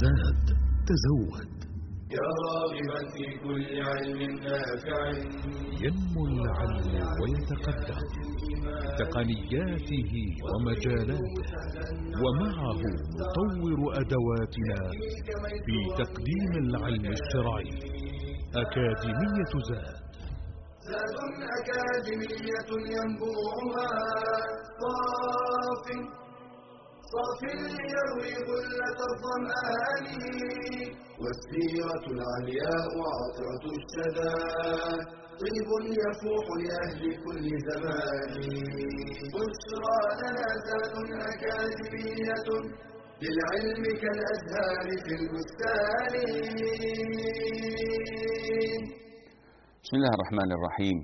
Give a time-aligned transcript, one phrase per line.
[0.00, 0.46] زاد
[0.88, 1.60] تزود.
[2.10, 5.00] يا راغبا في كل علم نافع.
[5.84, 8.02] ينمو العلم ويتقدم.
[8.98, 10.12] تقنياته
[10.50, 11.34] ومجالاته.
[12.22, 12.82] ومعه
[13.20, 14.80] نطور أدواتنا
[15.66, 17.70] في تقديم العلم الشرعي.
[18.54, 20.00] أكاديمية زاد.
[20.90, 21.16] زاد
[21.58, 23.90] أكاديمية ينبوعها.
[24.80, 26.19] صاف.
[27.14, 27.40] صاف
[27.94, 30.06] يروي غلة الظمآن.
[31.22, 34.34] والسيرة العلياء عطرة الشدى.
[35.40, 35.68] طيب
[36.02, 38.32] يفوح لأهل كل زمان.
[39.34, 40.94] بشرى لنا زاد
[41.32, 42.48] أكاديمية
[43.22, 46.14] للعلم كالأزهار في البستان.
[49.84, 50.98] بسم الله الرحمن الرحيم.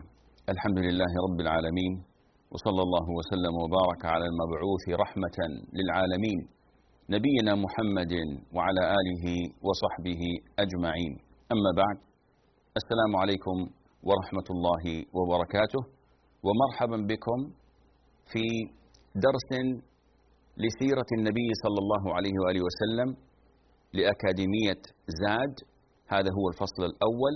[0.54, 2.15] الحمد لله رب العالمين.
[2.54, 5.38] وصلى الله وسلم وبارك على المبعوث رحمة
[5.78, 6.38] للعالمين
[7.10, 8.12] نبينا محمد
[8.56, 9.24] وعلى آله
[9.66, 10.22] وصحبه
[10.64, 11.12] أجمعين.
[11.54, 11.96] أما بعد
[12.80, 13.56] السلام عليكم
[14.08, 14.84] ورحمة الله
[15.16, 15.82] وبركاته
[16.46, 17.38] ومرحبا بكم
[18.32, 18.44] في
[19.26, 19.50] درس
[20.64, 23.08] لسيرة النبي صلى الله عليه وآله وسلم
[23.92, 24.80] لأكاديمية
[25.22, 25.54] زاد.
[26.14, 27.34] هذا هو الفصل الأول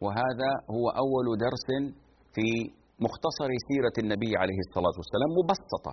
[0.00, 1.68] وهذا هو أول درس
[2.34, 2.48] في
[3.04, 5.92] مختصر سيرة النبي عليه الصلاة والسلام مبسطة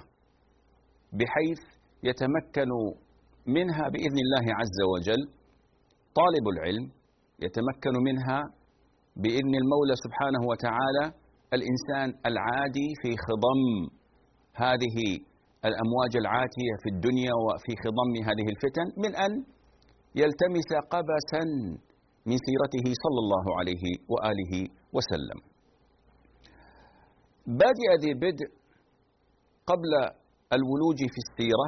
[1.20, 1.62] بحيث
[2.10, 2.72] يتمكن
[3.58, 5.22] منها بإذن الله عز وجل
[6.20, 6.86] طالب العلم
[7.46, 8.40] يتمكن منها
[9.16, 11.06] بإذن المولى سبحانه وتعالى
[11.58, 13.62] الإنسان العادي في خضم
[14.64, 14.98] هذه
[15.70, 19.32] الأمواج العاتية في الدنيا وفي خضم هذه الفتن من أن
[20.22, 21.44] يلتمس قبسا
[22.30, 24.54] من سيرته صلى الله عليه وآله
[24.96, 25.53] وسلم.
[27.48, 28.50] بادئ ذي بدء
[29.68, 29.92] قبل
[30.54, 31.68] الولوج في السيرة.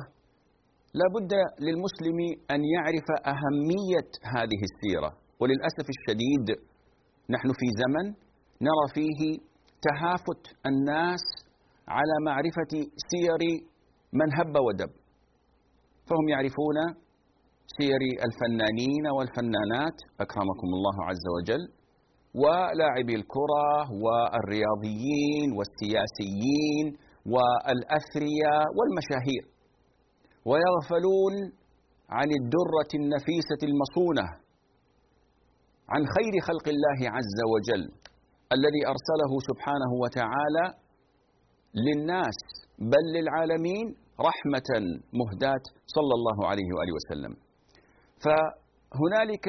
[0.93, 1.33] لا بد
[1.65, 2.19] للمسلم
[2.51, 5.11] أن يعرف أهمية هذه السيرة.
[5.39, 6.47] وللأسف الشديد
[7.29, 8.05] نحن في زمن
[8.61, 9.39] نرى فيه
[9.81, 11.23] تهافت الناس
[11.87, 12.73] على معرفة
[13.11, 13.41] سير
[14.13, 14.91] من هب ودب.
[16.07, 16.77] فهم يعرفون
[17.77, 19.97] سير الفنانين والفنانات.
[20.19, 21.63] أكرمكم الله عز وجل.
[22.43, 23.69] ولاعبي الكرة
[24.03, 26.87] والرياضيين والسياسيين
[27.33, 29.43] والأثرياء والمشاهير
[30.49, 31.33] ويغفلون
[32.09, 34.27] عن الدرة النفيسة المصونة
[35.89, 37.83] عن خير خلق الله عز وجل
[38.55, 40.65] الذي أرسله سبحانه وتعالى
[41.87, 42.37] للناس
[42.79, 43.95] بل للعالمين
[44.29, 44.69] رحمة
[45.13, 45.63] مهداة
[45.95, 47.33] صلى الله عليه وآله وسلم.
[48.23, 49.47] فهنالك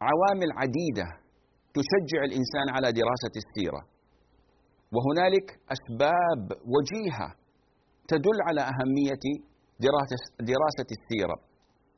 [0.00, 1.21] عوامل عديدة
[1.78, 3.82] تشجع الإنسان على دراسة السيرة.
[4.94, 5.46] وهنالك
[5.76, 6.42] أسباب
[6.74, 7.28] وجيهة
[8.12, 9.24] تدل على أهمية
[10.50, 11.36] دراسة السيرة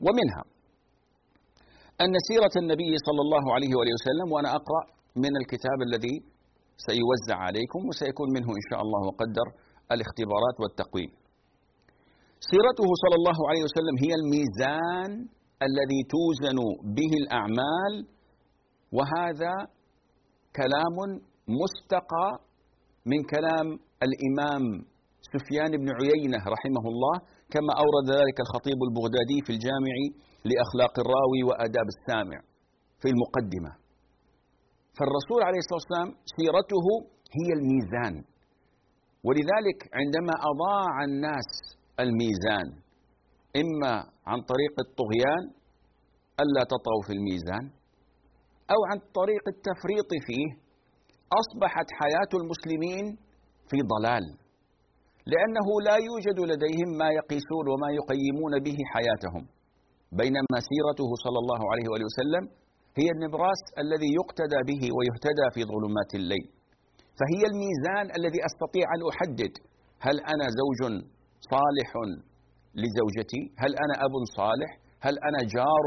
[0.07, 0.43] ومنها
[2.05, 4.83] أن سيرة النبي صلى الله عليه وآله وسلم وأنا أقرأ
[5.25, 6.17] من الكتاب الذي
[6.89, 9.47] سيوزع عليكم وسيكون منه إن شاء الله وقدر
[9.95, 11.11] الاختبارات والتقويم.
[12.51, 15.11] سيرته صلى الله عليه وسلم هي الميزان
[15.69, 16.59] الذي توزن
[16.99, 17.93] به الأعمال
[18.97, 19.55] وهذا
[20.61, 20.97] كلام
[21.63, 22.29] مستقى
[23.11, 23.67] من كلام
[24.07, 24.65] الإمام
[25.35, 27.17] سفيان بن عيينة رحمه الله
[27.55, 29.97] كما أورد ذلك الخطيب البغدادي في الجامع
[30.49, 32.39] لأخلاق الراوي وآداب السامع
[33.01, 33.73] في المقدمة.
[34.97, 36.87] فالرسول عليه الصلاة والسلام سيرته
[37.39, 38.15] هي الميزان.
[39.27, 41.51] ولذلك عندما أضاع الناس
[42.05, 42.67] الميزان
[43.63, 43.95] إما
[44.31, 45.45] عن طريق الطغيان
[46.43, 47.65] ألا تطغوا في الميزان؟
[48.73, 50.49] أو عن طريق التفريط فيه
[51.41, 53.05] أصبحت حياة المسلمين
[53.71, 54.25] في ضلال
[55.33, 59.43] لأنه لا يوجد لديهم ما يقيسون وما يقيمون به حياتهم
[60.21, 62.45] بينما سيرته صلى الله عليه وآله وسلم
[63.01, 66.47] هي النبراس الذي يقتدى به ويهتدى في ظلمات الليل
[67.19, 69.53] فهي الميزان الذي أستطيع أن أحدد
[70.07, 70.81] هل أنا زوج
[71.53, 71.91] صالح
[72.83, 74.71] لزوجتي؟ هل أنا أب صالح؟
[75.07, 75.87] هل أنا جار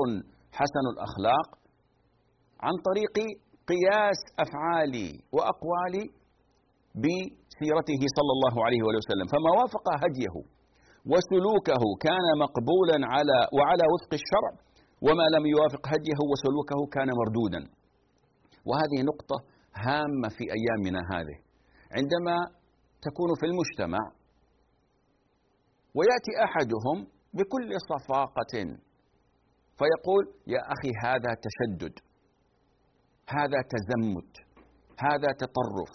[0.59, 1.47] حسن الأخلاق؟
[2.65, 3.15] عن طريق
[3.71, 6.05] قياس أفعالي وأقوالي
[7.03, 9.27] بسيرته صلى الله عليه وسلم.
[9.33, 10.35] فما وافق هديه
[11.11, 14.51] وسلوكه كان مقبولا على وعلى وفق الشرع
[15.05, 17.61] وما لم يوافق هديه وسلوكه كان مردودا.
[18.67, 19.37] وهذه نقطة
[19.85, 21.37] هامة في أيامنا هذه.
[21.97, 22.37] عندما
[23.07, 24.03] تكون في المجتمع
[25.97, 26.97] ويأتي أحدهم
[27.33, 28.53] بكل صفاقة
[29.77, 32.06] فيقول يا أخي هذا تشدد.
[33.29, 34.33] هذا تزمت
[34.99, 35.93] هذا تطرف.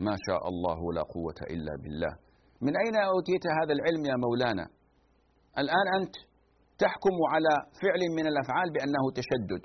[0.00, 2.12] ما شاء الله لا قوة إلا بالله.
[2.60, 4.66] من أين أوتيت هذا العلم يا مولانا؟
[5.58, 6.14] الآن أنت
[6.78, 9.62] تحكم على فعل من الأفعال بأنه تشدد.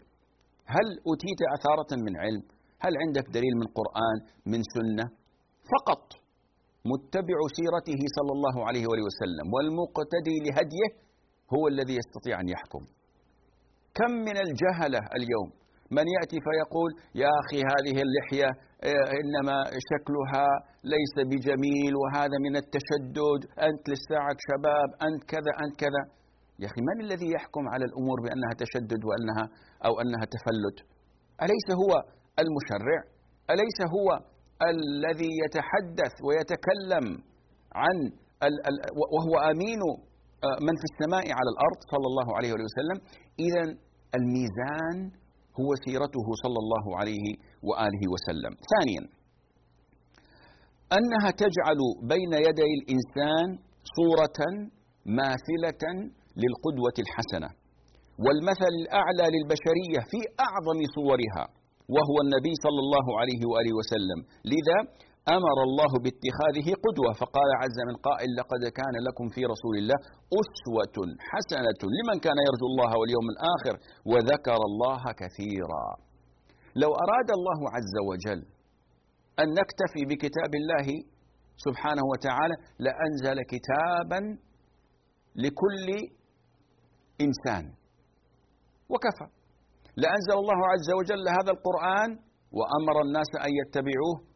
[0.75, 2.43] هل أوتيت أثارة من علم؟
[2.83, 4.17] هل عندك دليل من قرآن
[4.51, 5.05] من سنة؟
[5.73, 6.03] فقط.
[6.91, 10.89] متبع سيرته صلى الله عليه وآله وسلم والمقتدي لهديه
[11.53, 12.83] هو الذي يستطيع أن يحكم.
[13.97, 15.64] كم من الجهلة اليوم؟
[15.97, 16.91] من يأتي فيقول
[17.23, 18.49] يا أخي هذه اللحية
[18.89, 19.57] آه، إنما
[19.91, 20.47] شكلها
[20.95, 26.03] ليس بجميل وهذا من التشدد أنت لساعك شباب أنت كذا أنت كذا.
[26.61, 29.45] يا أخي من الذي يحكم على الأمور بأنها تشدد وأنها
[29.87, 30.77] أو أنها تفلت؟
[31.45, 31.91] أليس هو
[32.43, 32.99] المشرع؟
[33.53, 34.09] أليس هو
[34.73, 37.05] الذي يتحدث ويتكلم
[37.81, 37.95] عن
[39.13, 39.81] وهو آمين
[40.47, 42.97] آه، من في السماء على الأرض صلى الله عليه وسلم؟
[43.45, 43.63] اذا
[44.17, 44.97] الميزان
[45.59, 47.25] هو سيرته صلى الله عليه
[47.67, 48.53] وآله وسلم.
[48.73, 49.03] ثانيا
[50.97, 51.79] أنها تجعل
[52.13, 53.47] بين يدي الإنسان
[53.97, 54.39] صورة
[55.19, 55.83] ماثلة
[56.41, 57.49] للقدوة الحسنة
[58.23, 61.45] والمثل الأعلى للبشرية في أعظم صورها
[61.95, 64.19] وهو النبي صلى الله عليه وآله وسلم،
[64.53, 64.77] لذا
[65.29, 69.97] أمر الله باتخاذه قدوة فقال عز من قائل لقد كان لكم في رسول الله
[70.41, 70.97] أسوة
[71.31, 73.75] حسنة لمن كان يرجو الله واليوم الآخر
[74.05, 75.85] وذكر الله كثيرا.
[76.75, 78.41] لو أراد الله عز وجل
[79.39, 80.87] أن نكتفي بكتاب الله
[81.65, 84.21] سبحانه وتعالى لأنزل كتابا
[85.35, 85.87] لكل
[87.21, 87.73] إنسان
[88.89, 89.27] وكفى.
[89.97, 92.09] لأنزل الله عز وجل هذا القرآن
[92.57, 94.34] وأمر الناس أن يتبعوه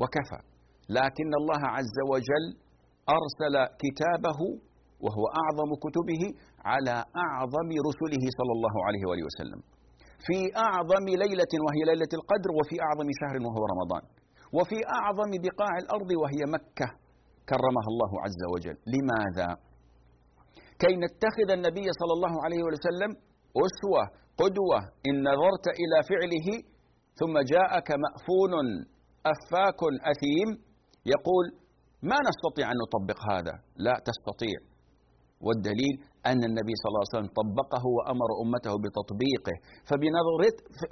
[0.00, 0.40] وكفى.
[0.98, 2.46] لكن الله عز وجل
[3.16, 4.40] أرسل كتابه
[5.04, 6.22] وهو أعظم كتبه
[6.70, 6.96] على
[7.26, 9.60] أعظم رسله صلى الله عليه وآله وسلم.
[10.26, 14.02] في أعظم ليلة وهي ليلة القدر وفي أعظم شهر وهو رمضان.
[14.56, 16.88] وفي أعظم بقاع الأرض وهي مكة
[17.50, 18.76] كرمها الله عز وجل.
[18.94, 19.48] لماذا؟
[20.82, 23.10] كي نتخذ النبي صلى الله عليه وسلم
[23.66, 24.02] أسوة
[24.42, 24.78] قدوة
[25.08, 26.48] إن نظرت إلى فعله
[27.20, 28.54] ثم جاءك مأفون.
[29.26, 29.80] أفاك
[30.12, 30.48] أثيم
[31.14, 31.44] يقول
[32.02, 34.58] ما نستطيع أن نطبق هذا؟ لا تستطيع.
[35.46, 35.94] والدليل
[36.30, 39.56] أن النبي صلى الله عليه وسلم طبقه وأمر أمته بتطبيقه.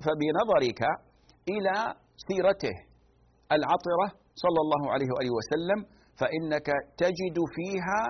[0.05, 0.81] فبنظرك
[1.55, 1.77] إلى
[2.29, 2.77] سيرته
[3.57, 4.07] العطرة
[4.45, 5.79] صلى الله عليه وآله وسلم
[6.21, 6.69] فإنك
[7.03, 8.01] تجد فيها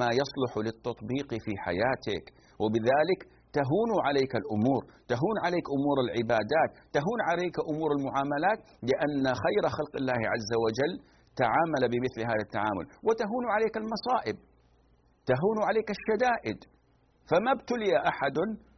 [0.00, 2.24] ما يصلح للتطبيق في حياتك.
[2.62, 3.20] وبذلك
[3.58, 4.82] تهون عليك الأمور،
[5.12, 8.58] تهون عليك أمور العبادات، تهون عليك أمور المعاملات
[8.90, 10.92] لأن خير خلق الله عز وجل
[11.42, 14.36] تعامل بمثل هذا التعامل، وتهون عليك المصائب،
[15.30, 16.58] تهون عليك الشدائد،
[17.30, 18.36] فما ابتلي أحد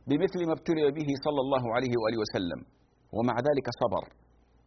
[0.09, 2.61] بمثل ما ابتلي به صلى الله عليه وآله وسلم،
[3.17, 4.05] ومع ذلك صبر،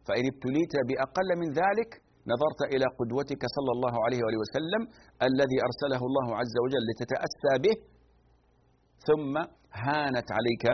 [0.06, 1.90] فإن ابتليت بأقل من ذلك
[2.32, 4.82] نظرت إلى قدوتك صلى الله عليه وآله وسلم
[5.28, 7.74] الذي أرسله الله عز وجل لتتأسى به
[9.06, 9.34] ثم
[9.86, 10.64] هانت عليك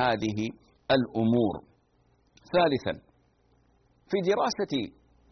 [0.00, 0.38] هذه
[0.96, 1.54] الأمور.
[2.54, 2.94] ثالثا
[4.10, 4.72] في دراسة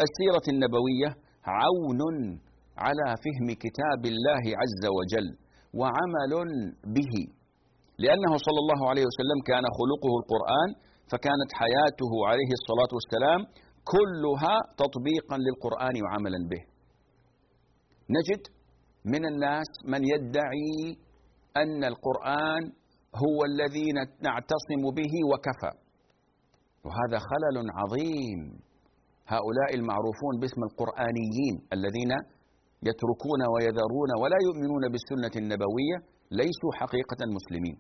[0.07, 1.11] السيرة النبوية
[1.57, 2.01] عون
[2.85, 5.29] على فهم كتاب الله عز وجل
[5.81, 6.33] وعمل
[6.97, 7.15] به
[8.05, 10.71] لأنه صلى الله عليه وسلم كان خلقه القرآن
[11.11, 13.41] فكانت حياته عليه الصلاة والسلام
[13.95, 16.63] كلها تطبيقا للقرآن وعملا به.
[18.17, 18.43] نجد
[19.05, 20.75] من الناس من يدعي
[21.63, 22.63] أن القرآن
[23.25, 23.87] هو الذي
[24.27, 25.73] نعتصم به وكفى.
[26.87, 28.41] وهذا خلل عظيم.
[29.35, 32.13] هؤلاء المعروفون باسم القرآنيين الذين
[32.89, 35.97] يتركون ويذرون ولا يؤمنون بالسنة النبوية
[36.41, 37.77] ليسوا حقيقة مسلمين.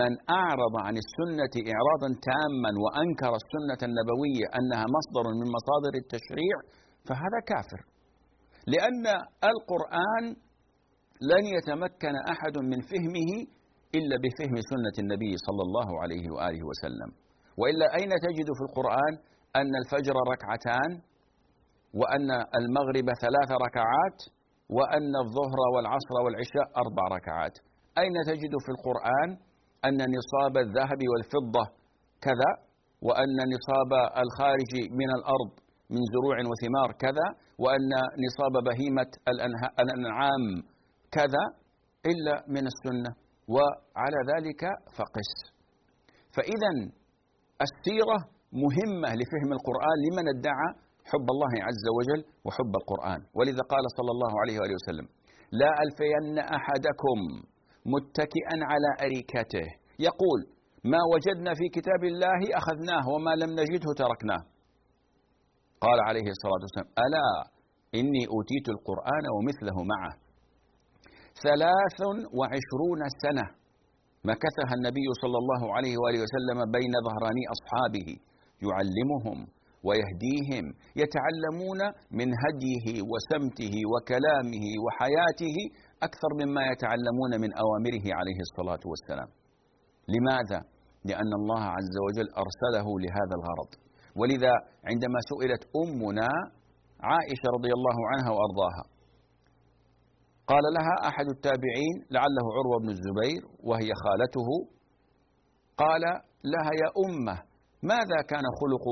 [0.00, 6.56] من أعرض عن السنة إعراضا تاما وأنكر السنة النبوية أنها مصدر من مصادر التشريع
[7.08, 7.80] فهذا كافر.
[8.72, 9.04] لأن
[9.52, 10.24] القرآن
[11.20, 13.30] لن يتمكن أحد من فهمه
[13.94, 17.10] إلا بفهم سنة النبي صلى الله عليه وآله وسلم.
[17.60, 19.12] وإلا أين تجد في القرآن
[19.56, 20.90] أن الفجر ركعتان
[22.00, 24.18] وأن المغرب ثلاث ركعات
[24.76, 27.54] وأن الظهر والعصر والعشاء أربع ركعات؟
[27.98, 29.28] أين تجد في القرآن
[29.84, 31.64] أن نصاب الذهب والفضة
[32.26, 32.50] كذا
[33.02, 33.92] وأن نصاب
[34.24, 35.50] الخارج من الأرض
[35.94, 37.26] من زروع وثمار كذا
[37.58, 37.90] وأن
[38.26, 39.10] نصاب بهيمة
[39.82, 40.44] الأنعام
[41.16, 41.44] كذا
[42.10, 43.10] إلا من السنة
[43.54, 44.62] وعلى ذلك
[44.98, 45.30] فقس.
[46.36, 46.70] فإذا
[47.66, 48.18] السيرة
[48.64, 50.68] مهمة لفهم القرآن لمن ادعى
[51.10, 53.20] حب الله عز وجل وحب القرآن.
[53.34, 55.06] ولذا قال صلى الله عليه وآله وسلم
[55.52, 57.18] لا ألفين أحدكم
[57.94, 59.66] متكئا على أريكته.
[59.98, 60.40] يقول
[60.84, 64.42] ما وجدنا في كتاب الله أخذناه وما لم نجده تركناه.
[65.80, 67.28] قال عليه الصلاة والسلام ألا
[68.00, 70.29] إني أوتيت القرآن ومثله معه.
[71.46, 71.98] ثلاث
[72.38, 73.46] وعشرون سنة
[74.30, 78.08] مكثها النبي صلى الله عليه وآله وسلم بين ظهراني أصحابه
[78.66, 79.38] يعلمهم
[79.88, 80.64] ويهديهم
[81.02, 81.80] يتعلمون
[82.18, 85.56] من هديه وسمته وكلامه وحياته
[86.06, 89.30] أكثر مما يتعلمون من أوامره عليه الصلاة والسلام
[90.14, 90.60] لماذا؟
[91.04, 93.70] لأن الله عز وجل أرسله لهذا الغرض
[94.20, 94.52] ولذا
[94.90, 96.30] عندما سئلت أمنا
[97.10, 98.84] عائشة رضي الله عنها وأرضاها
[100.50, 104.48] قال لها أحد التابعين لعله عروة بن الزبير وهي خالته.
[105.82, 106.02] قال
[106.52, 107.36] لها يا أمة
[107.82, 108.86] ماذا كان خلق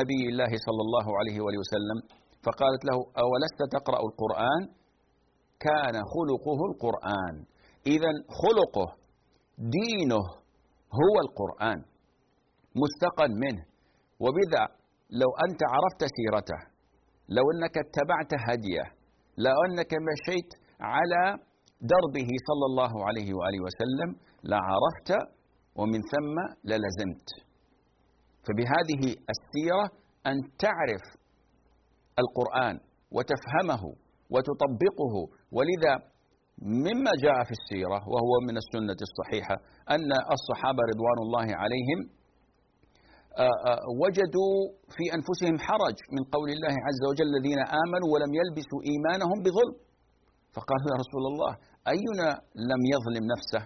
[0.00, 1.98] نبي الله صلى الله عليه وآله وسلم؟
[2.44, 4.62] فقالت له أولست تقرأ القرآن؟
[5.66, 7.34] كان خلقه القرآن.
[7.94, 8.88] إذا خلقه
[9.78, 10.24] دينه
[11.00, 11.78] هو القرآن
[12.82, 13.62] مستقى منه.
[14.24, 14.64] وبذا
[15.20, 16.60] لو أنت عرفت سيرته
[17.28, 18.86] لو أنك اتبعت هديه
[19.46, 21.38] لو أنك مشيت على
[21.80, 24.10] دربه صلى الله عليه وآله وسلم
[24.44, 25.10] لعرفت
[25.76, 27.28] ومن ثم للزمت
[28.46, 29.02] فبهذه
[29.34, 29.84] السيرة
[30.26, 31.04] أن تعرف
[32.18, 32.80] القرآن
[33.16, 33.82] وتفهمه
[34.34, 35.14] وتطبقه.
[35.56, 35.94] ولذا
[36.86, 39.56] مما جاء في السيرة وهو من السنة الصحيحة
[39.94, 42.00] أن الصحابة رضوان الله عليهم
[43.38, 44.54] آه، آه، وجدوا
[44.96, 49.76] في أنفسهم حرج من قول الله عز وجل الذين آمنوا ولم يلبسوا إيمانهم بظلم.
[50.54, 51.52] فقالوا يا رسول الله
[51.94, 52.28] أينا
[52.70, 53.62] لم يظلم نفسه؟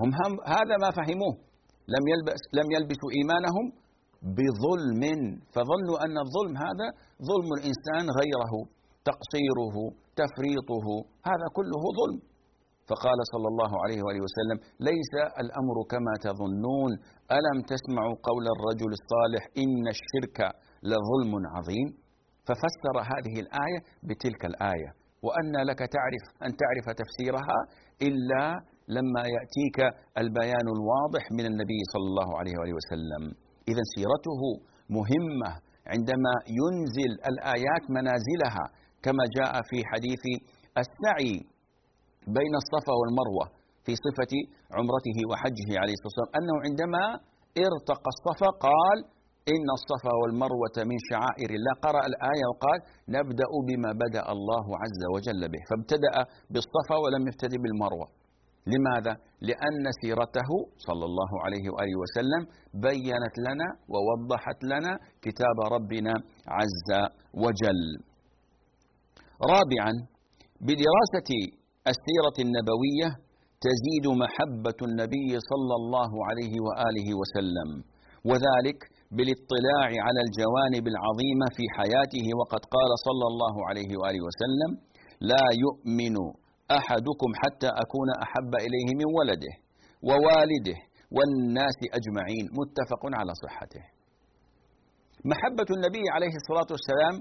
[0.00, 1.34] هم, هم هذا ما فهموه.
[1.94, 3.66] لم يلبس لم يلبسوا إيمانهم
[4.36, 5.02] بظلم.
[5.54, 6.88] فظنوا أن الظلم هذا
[7.28, 8.52] ظلم الإنسان غيره
[9.10, 9.76] تقصيره
[10.20, 10.86] تفريطه
[11.30, 12.20] هذا كله ظلم.
[12.90, 14.58] فقال صلى الله عليه وآله وسلم
[14.90, 15.12] ليس
[15.42, 16.92] الأمر كما تظنون.
[17.38, 20.38] ألم تسمعوا قول الرجل الصالح إن الشرك
[20.90, 21.88] لظلم عظيم؟
[22.46, 25.03] ففسر هذه الآية بتلك الآية.
[25.26, 27.58] وأن لك تعرف أن تعرف تفسيرها
[28.08, 28.44] إلا
[28.96, 29.78] لما يأتيك
[30.22, 33.22] البيان الواضح من النبي صلى الله عليه وآله وسلم.
[33.70, 34.42] إذا سيرته
[34.98, 35.50] مهمة
[35.92, 38.64] عندما ينزل الآيات منازلها
[39.04, 40.24] كما جاء في حديث
[40.82, 41.34] السعي
[42.38, 43.46] بين الصفا والمروة
[43.84, 44.32] في صفة
[44.76, 47.04] عمرته وحجه عليه الصلاة والسلام أنه عندما
[47.66, 48.98] ارتقى الصفا قال
[49.52, 51.74] إن الصفا والمروة من شعائر الله.
[51.86, 52.78] قرأ الآية وقال
[53.16, 55.62] نبدأ بما بدأ الله عز وجل به.
[55.70, 56.14] فابتدأ
[56.52, 58.06] بالصفا ولم يبتدئ بالمروة.
[58.72, 59.14] لماذا؟
[59.48, 60.50] لأن سيرته
[60.86, 62.42] صلى الله عليه وآله وسلم
[62.88, 64.92] بينت لنا ووضحت لنا
[65.24, 66.14] كتاب ربنا
[66.58, 66.90] عز
[67.44, 67.82] وجل.
[69.52, 69.92] رابعا
[70.68, 71.30] بدراسة
[71.92, 73.08] السيرة النبوية
[73.66, 77.70] تزيد محبة النبي صلى الله عليه وآله وسلم.
[78.30, 78.78] وذلك
[79.16, 84.70] بالاطلاع على الجوانب العظيمة في حياته وقد قال صلى الله عليه وآله وسلم
[85.20, 86.16] لا يؤمن
[86.78, 89.54] أحدكم حتى أكون أحب إليه من ولده
[90.08, 90.78] ووالده
[91.16, 92.44] والناس أجمعين.
[92.60, 93.84] متفق على صحته.
[95.30, 97.14] محبة النبي عليه الصلاة والسلام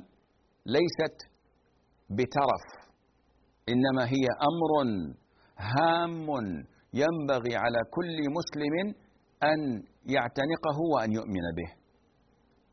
[0.65, 1.17] ليست
[2.17, 2.65] بترف
[3.69, 4.71] إنما هي أمر
[5.57, 6.27] هام
[6.93, 8.75] ينبغي على كل مسلم
[9.43, 9.59] أن
[10.15, 11.82] يعتنقه وأن يؤمن به.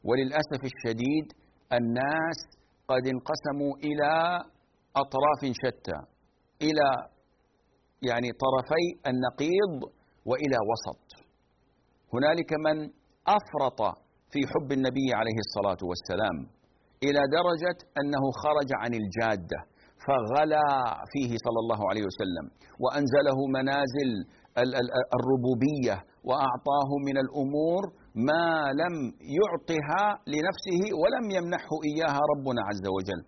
[0.04, 1.26] وللأسف الشديد
[1.72, 2.38] الناس
[2.88, 4.12] قد انقسموا إلى
[4.96, 5.98] أطراف شتى
[6.62, 6.88] إلى
[8.02, 9.74] يعني طرفي النقيض
[10.26, 11.02] وإلى وسط.
[12.14, 12.76] هنالك من
[13.38, 13.80] أفرط
[14.32, 16.36] في حب النبي عليه الصلاة والسلام
[17.06, 19.60] إلى درجة أنه خرج عن الجادة
[20.06, 20.68] فغلا
[21.12, 22.46] فيه صلى الله عليه وسلم
[22.82, 24.10] وأنزله منازل
[25.16, 27.82] الربوبية وأعطاه من الأمور
[28.14, 28.46] ما
[28.82, 28.94] لم
[29.38, 33.20] يعطها لنفسه ولم يمنحه إياها ربنا عز وجل.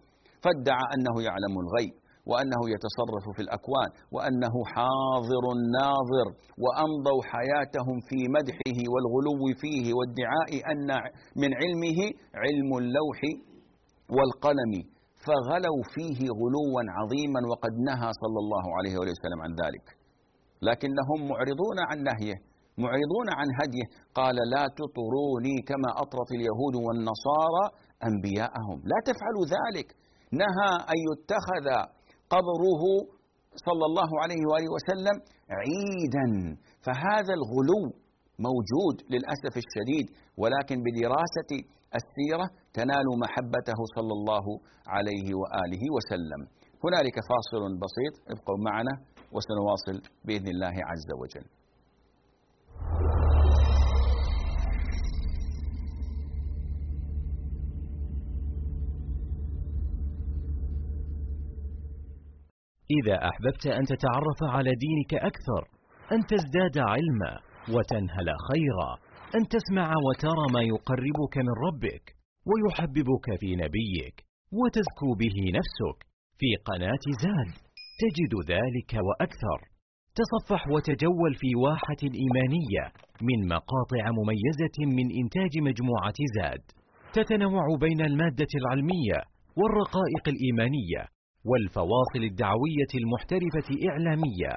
[0.44, 1.94] فادعى أنه يعلم الغيب
[2.30, 5.44] وأنه يتصرف في الأكوان وأنه حاضر
[5.78, 6.26] ناظر
[6.62, 10.88] وأمضوا حياتهم في مدحه والغلو فيه وادعاء أن
[11.42, 12.00] من علمه
[12.42, 13.20] علم اللوح
[14.16, 14.72] والقلم.
[15.26, 19.86] فغلوا فيه غلوا عظيما وقد نهى صلى الله عليه وسلم عن ذلك.
[20.62, 22.51] لكنهم معرضون عن نهيه.
[22.79, 23.87] معرضون عن هديه.
[24.14, 27.64] قال لا تطروني كما أطرت اليهود والنصارى
[28.09, 28.79] أنبياءهم.
[28.93, 29.88] لا تفعلوا ذلك.
[30.43, 31.67] نهى أن يتخذ
[32.35, 32.85] قبره
[33.67, 35.17] صلى الله عليه وآله وسلم
[35.61, 36.29] عيدا.
[36.87, 37.83] فهذا الغلو
[38.49, 40.07] موجود للأسف الشديد
[40.41, 41.50] ولكن بدراسة
[42.00, 42.47] السيرة
[42.79, 44.45] تنال محبته صلى الله
[44.95, 46.41] عليه وآله وسلم.
[46.85, 48.14] هنالك فاصل بسيط.
[48.33, 48.95] ابقوا معنا
[49.35, 51.62] وسنواصل بإذن الله عز وجل.
[62.99, 65.62] إذا أحببت أن تتعرف على دينك أكثر
[66.12, 67.32] أن تزداد علما
[67.75, 68.90] وتنهل خيرا
[69.34, 72.04] أن تسمع وترى ما يقربك من ربك
[72.49, 74.16] ويحببك في نبيك
[74.58, 75.99] وتزكو به نفسك
[76.38, 77.52] في قناة زاد.
[78.02, 79.58] تجد ذلك وأكثر.
[80.18, 82.84] تصفح وتجول في واحة إيمانية
[83.28, 86.62] من مقاطع مميزة من إنتاج مجموعة زاد.
[87.12, 89.18] تتنوع بين المادة العلمية
[89.58, 91.02] والرقائق الإيمانية
[91.50, 94.52] والفواصل الدعوية المحترفة إعلامية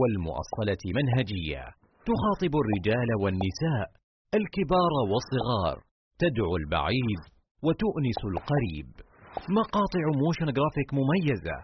[0.00, 1.64] والمؤصلة منهجية.
[2.08, 3.86] تخاطب الرجال والنساء
[4.38, 5.76] الكبار والصغار
[6.22, 7.20] تدعو البعيد
[7.66, 8.88] وتؤنس القريب.
[9.58, 11.56] مقاطع motion graphic مميزة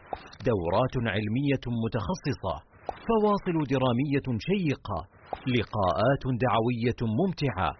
[0.50, 2.54] دورات علمية متخصصة
[3.06, 4.98] فواصل درامية شيقة
[5.56, 7.70] لقاءات دعوية ممتعة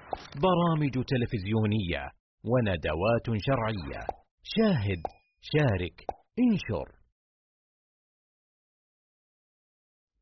[0.46, 2.02] برامج تلفزيونية
[2.50, 4.00] وندوات شرعية.
[4.42, 5.02] شاهد
[5.40, 6.15] شارك.
[6.38, 6.88] انشر.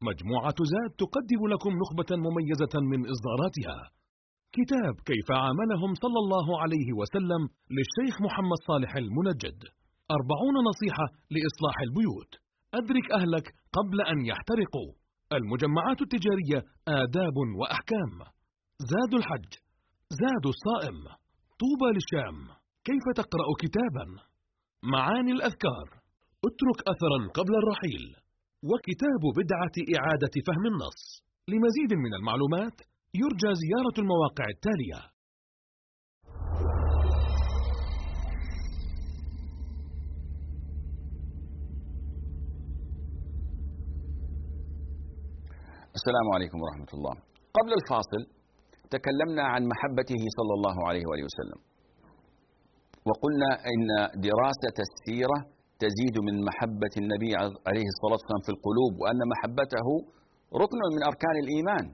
[0.02, 3.90] مجموعة زاد تقدم لكم نخبة مميزة من إصداراتها.
[4.52, 7.42] كتاب كيف عاملهم صلى الله عليه وسلم
[7.76, 9.60] للشيخ محمد صالح المنجد.
[10.16, 12.32] أربعون نصيحة لإصلاح البيوت.
[12.74, 14.90] أدرك أهلك قبل أن يحترقوا.
[15.32, 18.14] المجمعات التجارية آداب وأحكام.
[18.90, 19.52] زاد الحج.
[20.20, 20.98] زاد الصائم.
[21.60, 22.38] طوبى للشام.
[22.84, 24.06] كيف تقرأ كتابا؟
[24.82, 26.03] معاني الأذكار.
[26.48, 28.04] اترك أثرا قبل الرحيل.
[28.70, 31.02] وكتاب بدعة إعادة فهم النص.
[31.48, 32.76] لمزيد من المعلومات
[33.14, 35.00] يرجى زيارة المواقع التالية.
[45.98, 47.14] السلام عليكم ورحمة الله.
[47.58, 48.22] قبل الفاصل
[48.90, 51.60] تكلمنا عن محبته صلى الله عليه وآله وسلم.
[53.08, 53.86] وقلنا إن
[54.20, 57.30] دراسة السيرة تزيد من محبة النبي
[57.68, 59.86] عليه الصلاة والسلام في القلوب وأن محبته
[60.62, 61.84] ركن من أركان الإيمان.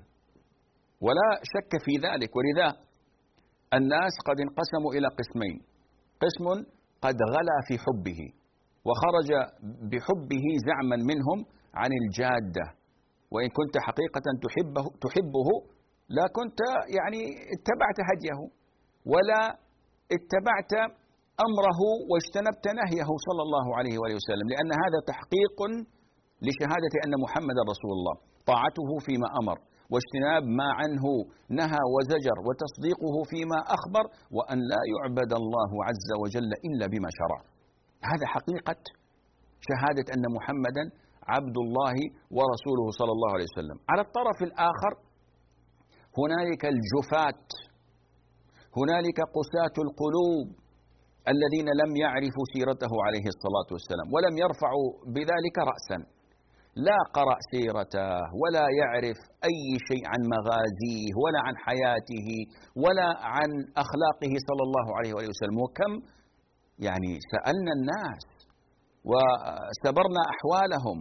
[1.07, 2.69] ولا شك في ذلك ولذا
[3.79, 5.57] الناس قد انقسموا إلى قسمين.
[6.25, 6.47] قسم
[7.05, 8.21] قد غلا في حبه
[8.87, 9.31] وخرج
[9.93, 11.39] بحبه زعما منهم
[11.75, 12.67] عن الجادة.
[13.33, 15.49] وإن كنت حقيقة تحبه, تحبه
[16.17, 16.61] لا كنت
[16.99, 17.21] يعني
[17.55, 18.39] اتبعت هديه
[19.13, 19.43] ولا
[20.17, 20.73] اتبعت
[21.47, 25.59] أمره واجتنبت نهيه صلى الله عليه وآله وسلم لأن هذا تحقيق
[26.47, 28.15] لشهادة أن محمد رسول الله
[28.53, 29.59] طاعته فيما أمر
[29.93, 31.05] واجتناب ما عنه
[31.61, 34.05] نهى وزجر وتصديقه فيما أخبر
[34.37, 37.39] وأن لا يعبد الله عز وجل إلا بما شرع.
[38.11, 38.81] هذا حقيقة
[39.69, 40.85] شهادة أن محمدا
[41.35, 41.97] عبد الله
[42.37, 43.79] ورسوله صلى الله عليه وسلم.
[43.91, 44.93] على الطرف الآخر
[46.21, 47.45] هنالك الجفاة
[48.79, 50.47] هنالك قساة القلوب
[51.29, 55.99] الذين لم يعرفوا سيرته عليه الصلاة والسلام ولم يرفعوا بذلك رأسا.
[56.77, 59.19] لا قرأ سيرته ولا يعرف
[59.51, 62.29] أي شيء عن مغازيه ولا عن حياته
[62.85, 63.51] ولا عن
[63.85, 65.57] أخلاقه صلى الله عليه وسلم.
[65.65, 65.93] وكم
[66.87, 68.23] يعني سألنا الناس
[69.11, 70.99] وسبرنا أحوالهم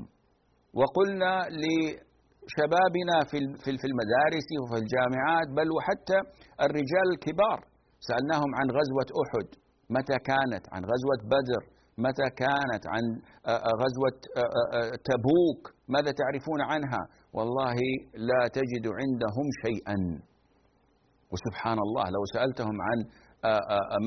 [0.80, 3.18] وقلنا لشبابنا
[3.64, 6.20] في المدارس وفي الجامعات بل وحتى
[6.66, 7.60] الرجال الكبار.
[8.10, 9.48] سألناهم عن غزوة أحد.
[9.90, 11.62] متى كانت؟ عن غزوة بدر.
[12.06, 13.04] متى كانت؟ عن
[13.82, 14.18] غزوة
[15.10, 15.62] تبوك.
[15.88, 17.02] ماذا تعرفون عنها؟
[17.34, 17.78] والله
[18.30, 19.98] لا تجد عندهم شيئا.
[21.32, 22.98] وسبحان الله لو سألتهم عن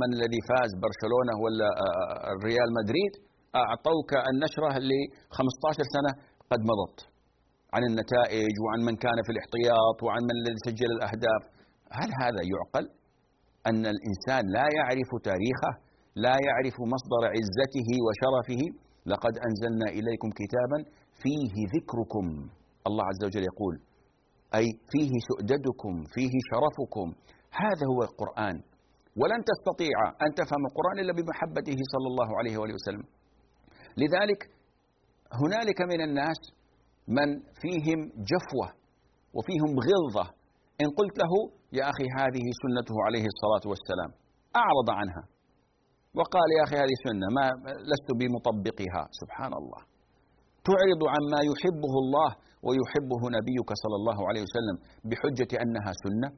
[0.01, 1.71] من الذي فاز برشلونة ولا
[2.47, 3.13] ريال مدريد
[3.63, 4.91] أعطوك النشرة ل
[5.39, 6.13] 15 سنة
[6.51, 6.99] قد مضت.
[7.75, 11.43] عن النتائج وعن من كان في الاحتياط وعن من الذي سجل الأهداف.
[12.01, 12.85] هل هذا يعقل؟
[13.67, 15.73] أن الإنسان لا يعرف تاريخه
[16.17, 18.63] لا يعرف مصدر عزته وشرفه.
[19.07, 20.79] لقد أنزلنا إليكم كتابا
[21.23, 22.27] فيه ذكركم.
[22.89, 23.75] الله عز وجل يقول
[24.55, 27.09] أي فيه سؤددكم فيه شرفكم.
[27.63, 28.57] هذا هو القرآن.
[29.21, 33.05] ولن تستطيع أن تفهم القرآن إلا بمحبته صلى الله عليه وآله وسلم.
[34.03, 34.41] لذلك
[35.43, 36.41] هنالك من الناس
[37.09, 37.29] من
[37.63, 38.69] فيهم جفوة
[39.37, 40.42] وفيهم غلظة.
[40.81, 41.33] إن قلت له
[41.79, 44.11] يا أخي هذه سنته عليه الصلاة والسلام.
[44.63, 45.23] أعرض عنها.
[46.19, 47.47] وقال يا أخي هذه سنة ما
[47.91, 49.03] لست بمطبقها.
[49.21, 49.81] سبحان الله.
[50.69, 52.31] تعرض عما يحبه الله
[52.67, 54.77] ويحبه نبيك صلى الله عليه وسلم
[55.09, 56.29] بحجة أنها سنة؟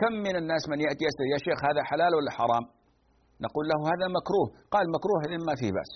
[0.00, 2.64] كم من الناس من يأتي يسأل يا شيخ هذا حلال ولا حرام؟
[3.46, 4.48] نقول له هذا مكروه.
[4.74, 5.92] قال مكروه إذن ما فيه بأس.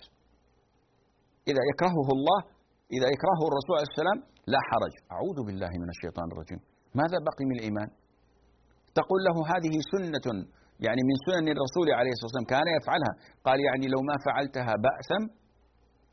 [1.51, 2.39] إذا يكرهه الله
[2.97, 4.19] إذا يكرهه الرسول عليه السلام
[4.53, 4.95] لا حرج.
[5.15, 6.61] أعوذ بالله من الشيطان الرجيم.
[7.01, 7.89] ماذا بقي من الإيمان؟
[8.99, 10.27] تقول له هذه سنة
[10.87, 13.13] يعني من سنن الرسول عليه الصلاة والسلام كان يفعلها.
[13.47, 15.23] قال يعني لو ما فعلتها بأسم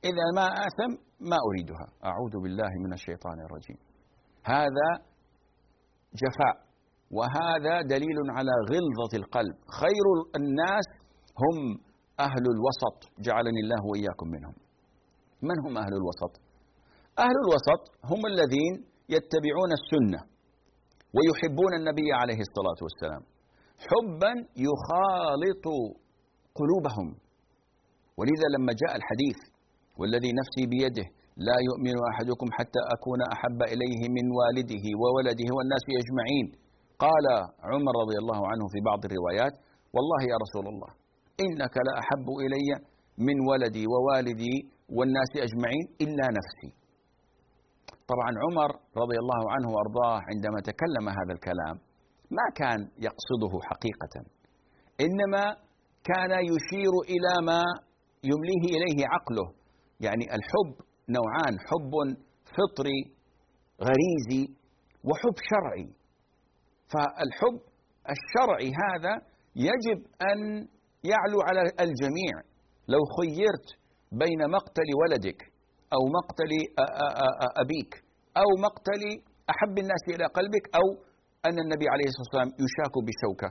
[0.10, 0.92] إذا ما آثم
[1.32, 1.86] ما أريدها.
[2.10, 3.78] أعوذ بالله من الشيطان الرجيم.
[4.56, 4.90] هذا
[6.22, 6.56] جفاء
[7.18, 9.56] وهذا دليل على غلظة القلب.
[9.82, 10.06] خير
[10.40, 10.88] الناس
[11.42, 11.58] هم
[12.28, 12.98] أهل الوسط.
[13.28, 14.56] جعلني الله وإياكم منهم.
[15.50, 16.34] من هم أهل الوسط؟
[17.20, 18.74] أهل الوسط هم الذين
[19.16, 20.33] يتبعون السنة.
[21.16, 23.24] ويحبون النبي عليه الصلاة والسلام.
[23.90, 24.34] حبا
[24.68, 25.66] يخالط
[26.60, 27.08] قلوبهم.
[28.20, 29.40] ولذا لما جاء الحديث
[30.00, 31.08] والذي نفسي بيده
[31.48, 36.48] لا يؤمن أحدكم حتى أكون أحب إليه من والده وولده والناس أجمعين.
[37.06, 37.26] قال
[37.72, 39.54] عمر رضي الله عنه في بعض الروايات
[39.96, 40.92] والله يا رسول الله
[41.46, 42.70] إنك لاحب إلي
[43.28, 44.56] من ولدي ووالدي
[44.98, 46.70] والناس أجمعين إلا نفسي.
[48.14, 48.72] طبعا عمر
[49.04, 51.76] رضي الله عنه وأرضاه عندما تكلم هذا الكلام.
[52.38, 54.14] ما كان يقصده حقيقة
[55.06, 55.46] إنما
[56.04, 57.64] كان يشير إلى ما
[58.24, 59.48] يمليه إليه عقله.
[60.00, 60.74] يعني الحب
[61.18, 61.94] نوعان حب
[62.56, 63.00] فطري
[63.88, 64.44] غريزي
[65.04, 65.88] وحب شرعي.
[66.92, 67.60] فالحب
[68.14, 69.14] الشرعي هذا
[69.56, 70.00] يجب
[70.32, 70.40] أن
[71.12, 72.34] يعلو على الجميع.
[72.88, 73.68] لو خيرت
[74.12, 75.53] بين مقتل ولدك
[75.96, 76.52] أو مقتل
[77.64, 77.92] أبيك
[78.42, 79.04] أو مقتل
[79.54, 80.86] أحب الناس إلى قلبك أو
[81.48, 83.50] أن النبي عليه الصلاة والسلام يشاك بشوكة.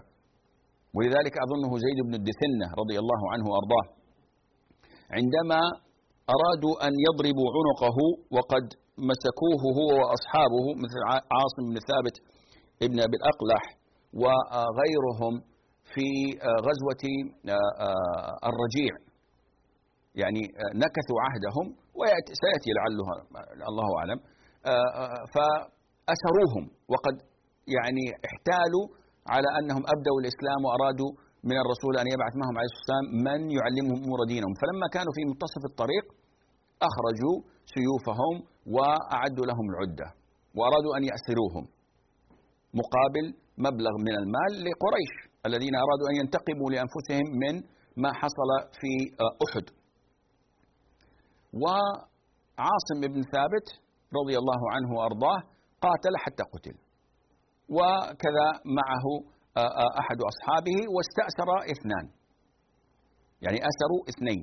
[0.97, 3.87] ولذلك أظنه زيد بن الدثنة رضي الله عنه وأرضاه
[5.19, 5.61] عندما
[6.35, 7.99] أرادوا أن يضربوا عنقه
[8.37, 8.65] وقد
[9.11, 11.01] مسكوه هو وأصحابه مثل
[11.37, 12.17] عاصم بن ثابت
[12.87, 13.63] ابن أبي الأقلح
[14.23, 15.35] وغيرهم
[15.95, 16.09] في
[16.67, 17.05] غزوة
[18.51, 18.93] الرجيع.
[20.15, 20.43] يعني
[20.85, 21.67] نكثوا عهدهم
[21.99, 23.09] وسيأتي لعله
[23.71, 24.19] الله أعلم.
[25.35, 27.15] فأسروهم وقد
[27.77, 28.85] يعني احتالوا
[29.35, 31.11] على أنهم أبدوا الإسلام وأرادوا
[31.51, 34.55] من الرسول أن يبعث معهم عليه الصلاة والسلام من يعلمهم أمور دينهم.
[34.61, 36.05] فلما كانوا في منتصف الطريق
[36.89, 37.37] أخرجوا
[37.75, 38.35] سيوفهم
[38.75, 40.09] وأعدوا لهم العدة
[40.57, 41.65] وأرادوا أن يأسروهم
[42.81, 43.27] مقابل
[43.67, 45.13] مبلغ من المال لقريش
[45.49, 47.55] الذين أرادوا أن ينتقموا لأنفسهم من
[48.03, 48.51] ما حصل
[48.81, 48.93] في
[49.47, 49.67] أحد.
[51.63, 53.67] وعاصم بن ثابت
[54.19, 55.41] رضي الله عنه وأرضاه
[55.85, 56.77] قاتل حتى قتل.
[57.69, 59.07] وكذا معه
[60.01, 62.07] أحد أصحابه واستأسر اثنان.
[63.45, 64.41] يعني أسروا اثنين.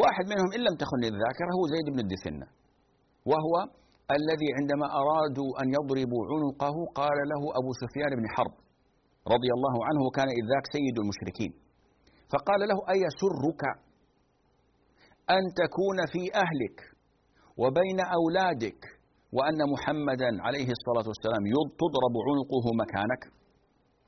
[0.00, 2.46] واحد منهم إن لم تخن الذاكرة هو زيد بن الدثنة
[3.30, 3.54] وهو
[4.18, 8.54] الذي عندما أرادوا أن يضربوا عنقه قال له أبو سفيان بن حرب
[9.34, 11.52] رضي الله عنه وكان إذ ذاك سيد المشركين.
[12.32, 13.62] فقال له أيسرك
[15.30, 16.78] أن تكون في أهلك
[17.62, 18.80] وبين أولادك
[19.36, 21.44] وأن محمدا عليه الصلاة والسلام
[21.82, 23.22] تضرب عنقه مكانك.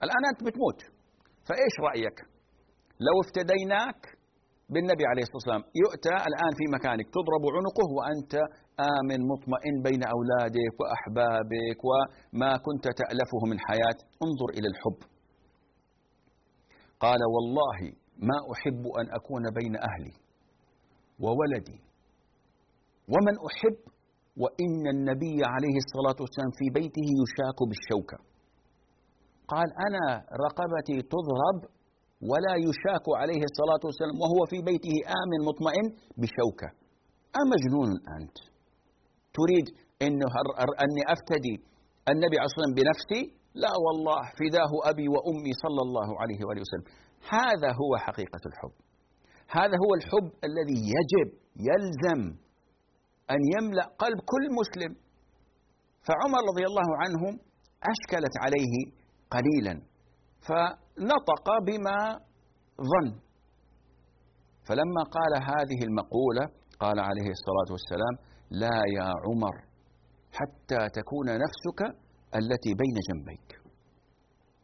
[0.04, 0.81] الآن أنت بتموت.
[1.48, 2.18] فإيش رأيك؟
[3.07, 4.00] لو افتديناك
[4.72, 8.35] بالنبي عليه الصلاة والسلام يؤتى الآن في مكانك تضرب عنقه وأنت
[8.96, 13.98] آمن مطمئن بين أولادك وأحبابك وما كنت تألفه من حياة.
[14.26, 14.98] انظر إلى الحب.
[17.04, 17.78] قال والله
[18.28, 20.28] ما أحب أن أكون بين أهلي.
[21.24, 21.78] وولدي.
[23.12, 23.76] ومن أحب
[24.42, 28.18] وإن النبي عليه الصلاة والسلام في بيته يشاك بالشوكة.
[29.52, 30.04] قال أنا
[30.44, 31.59] رقبتي تضرب
[32.31, 35.87] ولا يشاك عليه الصلاة والسلام وهو في بيته آمن مطمئن
[36.20, 36.68] بشوكة.
[37.42, 38.38] أمجنون أنت؟
[39.38, 39.66] تريد
[40.07, 40.33] إنه
[40.85, 41.54] أني أفتدي
[42.12, 43.20] النبي عليه الصلاة والسلام بنفسي؟
[43.64, 46.87] لا والله فداه أبي وأمي صلى الله عليه وآله وسلم.
[47.38, 48.74] هذا هو حقيقة الحب.
[49.50, 51.28] هذا هو الحب الذي يجب
[51.68, 52.20] يلزم
[53.30, 54.92] أن يملأ قلب كل مسلم.
[56.08, 57.22] فعمر رضي الله عنه
[57.92, 58.74] أشكلت عليه
[59.30, 59.74] قليلا
[60.48, 61.98] فنطق بما
[62.92, 63.08] ظن.
[64.68, 66.44] فلما قال هذه المقولة
[66.80, 68.14] قال عليه الصلاة والسلام
[68.50, 69.56] لا يا عمر
[70.32, 71.80] حتى تكون نفسك
[72.34, 73.48] التي بين جنبيك.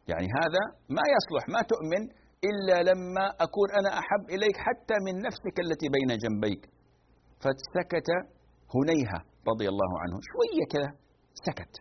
[0.07, 5.55] يعني هذا ما يصلح ما تؤمن إلا لما أكون أنا أحب إليك حتى من نفسك
[5.65, 6.61] التي بين جنبيك.
[7.43, 8.09] فسكت
[8.75, 9.19] هنيهة
[9.51, 10.15] رضي الله عنه.
[10.29, 10.89] شوية كذا
[11.47, 11.73] سكت.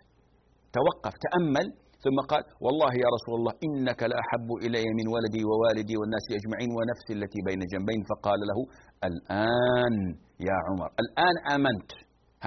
[0.76, 1.66] توقف تأمل
[2.04, 7.12] ثم قال والله يا رسول الله إنك لأحب إلي من ولدي ووالدي والناس أجمعين ونفسي
[7.18, 8.00] التي بين جنبين.
[8.10, 8.58] فقال له
[9.08, 9.94] الآن
[10.48, 11.90] يا عمر الآن آمنت.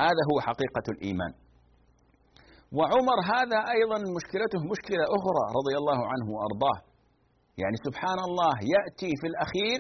[0.04, 1.34] هذا هو حقيقة الإيمان.
[2.78, 6.78] وعمر هذا أيضا مشكلته مشكلة أخرى رضي الله عنه وأرضاه.
[7.62, 9.80] يعني سبحان الله يأتي في الأخير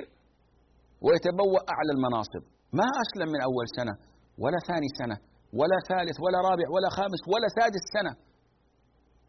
[1.05, 2.43] ويتبوأ أعلى المناصب.
[2.79, 3.93] ما أسلم من أول سنة
[4.43, 5.17] ولا ثاني سنة
[5.59, 8.13] ولا ثالث ولا رابع ولا خامس ولا سادس سنة.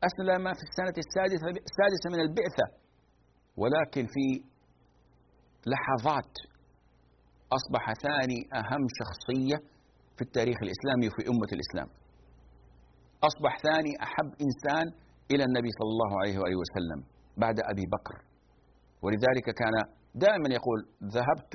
[0.08, 2.66] أسلم في السنة السادسة السادسة من البعثة.
[3.60, 4.26] ولكن في
[5.72, 6.32] لحظات
[7.58, 9.56] أصبح ثاني أهم شخصية
[10.16, 11.88] في التاريخ الإسلامي وفي أمة الإسلام.
[13.28, 14.86] أصبح ثاني أحب إنسان
[15.32, 17.00] إلى النبي صلى الله عليه وآله وسلم
[17.36, 18.27] بعد أبي بكر.
[19.04, 19.74] ولذلك كان
[20.24, 20.78] دائما يقول
[21.16, 21.54] ذهبت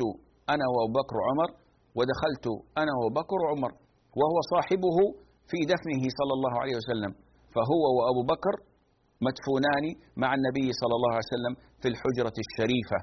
[0.53, 1.49] أنا وأبو بكر وعمر
[1.97, 2.45] ودخلت
[2.81, 3.71] أنا وأبو بكر وعمر
[4.19, 4.97] وهو صاحبه
[5.49, 7.11] في دفنه صلى الله عليه وسلم
[7.55, 8.55] فهو وأبو بكر
[9.27, 9.85] مدفونان
[10.23, 12.99] مع النبي صلى الله عليه وسلم في الحجرة الشريفة.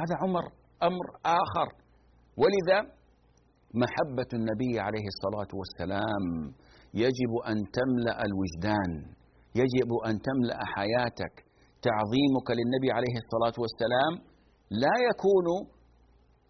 [0.00, 0.44] هذا عمر
[0.88, 1.06] أمر
[1.42, 1.68] آخر.
[2.42, 2.78] ولذا
[3.82, 6.24] محبة النبي عليه الصلاة والسلام
[6.94, 8.92] يجب أن تملأ الوجدان
[9.54, 11.34] يجب أن تملأ حياتك
[11.88, 14.12] تعظيمك للنبي عليه الصلاة والسلام
[14.84, 15.46] لا يكون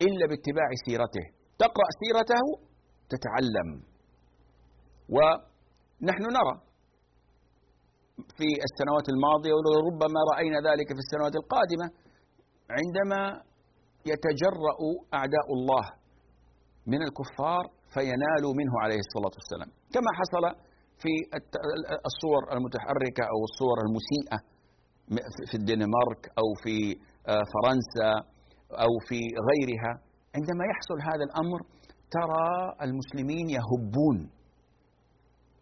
[0.06, 1.26] إلا باتباع سيرته.
[1.62, 2.44] تقرأ سيرته
[3.12, 3.68] تتعلم.
[5.16, 6.54] ونحن نرى
[8.38, 11.86] في السنوات الماضية وربما رأينا ذلك في السنوات القادمة
[12.78, 13.22] عندما
[14.10, 14.78] يتجرأ
[15.18, 15.84] أعداء الله
[16.92, 17.64] من الكفار
[17.94, 19.70] فينالوا منه عليه الصلاة والسلام.
[19.94, 20.44] كما حصل
[21.02, 21.12] في
[22.10, 24.38] الصور المتحركة أو الصور المسيئة.
[25.50, 26.76] في الدنمارك أو في
[27.28, 28.12] آه، فرنسا
[28.84, 29.92] أو في غيرها.
[30.36, 31.60] عندما يحصل هذا الأمر
[32.16, 32.48] ترى
[32.86, 34.18] المسلمين يهبون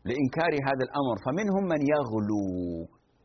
[0.04, 1.16] لإنكار هذا الأمر.
[1.26, 2.46] فمنهم من يغلو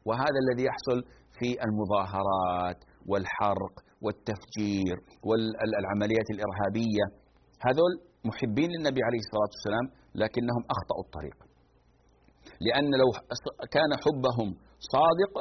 [0.06, 0.98] وهذا الذي يحصل
[1.40, 4.96] في المظاهرات والحرق والتفجير
[5.28, 7.06] والعمليات الإرهابية.
[7.68, 7.94] هذول
[8.26, 11.38] محبين للنبي عليه الصلاة والسلام لكنهم أخطأوا الطريق.
[12.66, 13.10] لأن لو
[13.76, 14.50] كان حبهم
[14.94, 15.34] صادق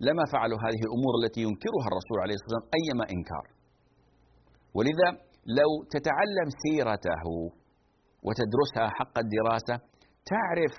[0.00, 3.46] لما فعلوا هذه الأمور التي ينكرها الرسول عليه الصلاة والسلام أيما إنكار.
[4.76, 5.08] ولذا
[5.60, 7.24] لو تتعلم سيرته
[8.26, 9.74] وتدرسها حق الدراسة
[10.32, 10.74] تعرف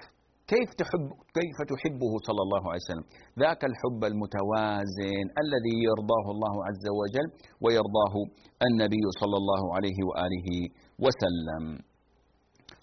[0.54, 1.06] كيف تحب
[1.40, 3.06] كيف تحبه صلى الله عليه وسلم.
[3.44, 7.28] ذاك الحب المتوازن الذي يرضاه الله عز وجل
[7.64, 8.16] ويرضاه
[8.68, 10.50] النبي صلى الله عليه وآله
[11.06, 11.64] وسلم.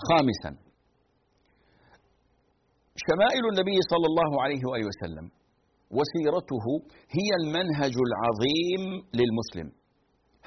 [0.09, 0.51] خامسا
[3.07, 5.42] شمائل النبي صلى الله عليه وآله وسلم.
[5.97, 6.67] وسيرته
[7.19, 8.83] هي المنهج العظيم
[9.19, 9.69] للمسلم.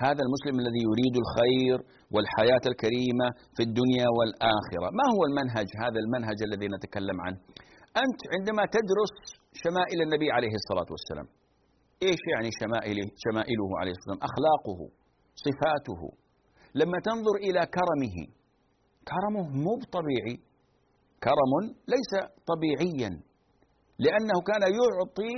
[0.05, 1.77] هذا المسلم الذي يريد الخير
[2.13, 4.87] والحياة الكريمة في الدنيا والآخرة.
[4.99, 7.39] ما هو المنهج؟ هذا المنهج الذي نتكلم عنه.
[8.03, 9.13] أنت عندما تدرس
[9.63, 11.27] شمائل النبي عليه الصلاة والسلام
[12.07, 14.79] إيش يعني شمائله, شمائله عليه الصلاة والسلام؟ أخلاقه
[15.45, 16.01] صفاته.
[16.79, 18.17] لما تنظر إلى كرمه
[19.11, 20.35] كرمه مو طبيعي
[21.25, 21.53] كرم
[21.93, 22.11] ليس
[22.51, 23.11] طبيعيا.
[23.99, 25.35] لأنه كان يعطي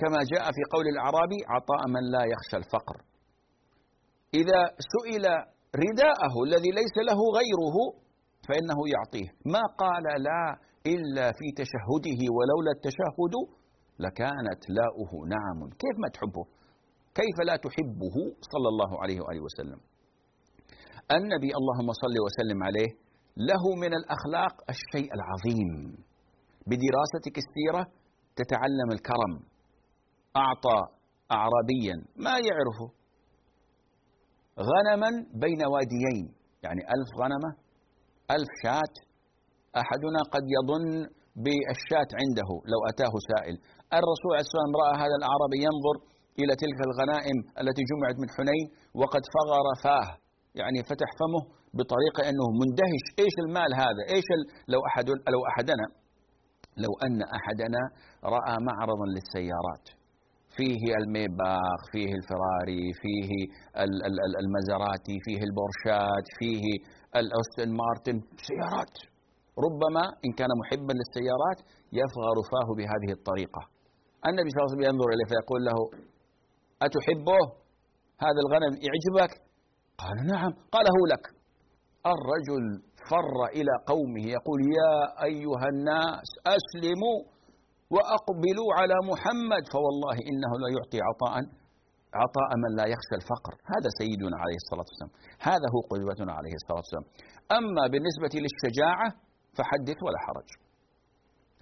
[0.00, 2.96] كما جاء في قول الأعرابي عطاء من لا يخشى الفقر.
[4.34, 4.60] إذا
[4.94, 5.24] سئل
[5.84, 7.76] رداءه الذي ليس له غيره
[8.48, 9.28] فإنه يعطيه.
[9.54, 10.42] ما قال لا
[10.86, 13.34] إلا في تشهده ولولا التشهد
[13.98, 15.58] لكانت لاؤه نعم.
[15.82, 16.44] كيف ما تحبه؟
[17.14, 18.16] كيف لا تحبه؟
[18.52, 19.80] صلى الله عليه وآله وسلم.
[21.18, 22.90] النبي اللهم صل وسلم عليه
[23.36, 25.70] له من الأخلاق الشيء العظيم.
[26.66, 27.82] بدراستك السيرة
[28.36, 29.32] تتعلم الكرم.
[30.36, 30.78] أعطى
[31.32, 32.88] أعرابيا ما يعرفه.
[34.70, 35.10] غنما
[35.44, 36.26] بين واديين
[36.62, 37.50] يعني ألف غنمة
[38.30, 38.94] ألف شاة.
[39.82, 40.86] أحدنا قد يظن
[41.44, 43.56] بالشاة عنده لو أتاه سائل.
[43.98, 45.96] الرسول عليه والسلام رأى هذا الأعرابي ينظر
[46.40, 48.66] إلى تلك الغنائم التي جمعت من حنين
[49.00, 50.10] وقد فغر فاه.
[50.60, 51.42] يعني فتح فمه
[51.78, 53.04] بطريقة أنه مندهش.
[53.22, 54.28] إيش المال هذا؟ إيش
[54.72, 55.99] لو أحد لو أحدنا
[56.84, 57.82] لو أن أحدنا
[58.36, 59.86] رأى معرضا للسيارات.
[60.56, 63.30] فيه الميباخ فيه الفراري فيه
[64.44, 66.64] المزراتي فيه البورشات فيه
[67.20, 68.16] الأوستن مارتن.
[68.48, 68.94] سيارات.
[69.66, 71.58] ربما إن كان محبا للسيارات
[72.00, 73.62] يفغر فاه بهذه الطريقة.
[74.28, 75.78] النبي صلى الله عليه وسلم ينظر إليه فيقول له
[76.86, 77.42] أتحبه؟
[78.24, 79.32] هذا الغنم يعجبك؟
[80.02, 80.52] قال نعم.
[80.74, 81.24] قال هو لك.
[82.14, 82.64] الرجل
[83.10, 84.24] فر إلى قومه.
[84.36, 84.96] يقول يا
[85.28, 87.18] أيها الناس أسلموا
[87.94, 89.62] وأقبلوا على محمد.
[89.72, 91.34] فوالله إنه لا يعطي عطاء
[92.22, 93.54] عطاء من لا يخشى الفقر.
[93.74, 95.12] هذا سيدنا عليه الصلاة والسلام.
[95.50, 97.06] هذا هو قدوتنا عليه الصلاة والسلام.
[97.58, 99.08] أما بالنسبة للشجاعة
[99.56, 100.48] فحدث ولا حرج.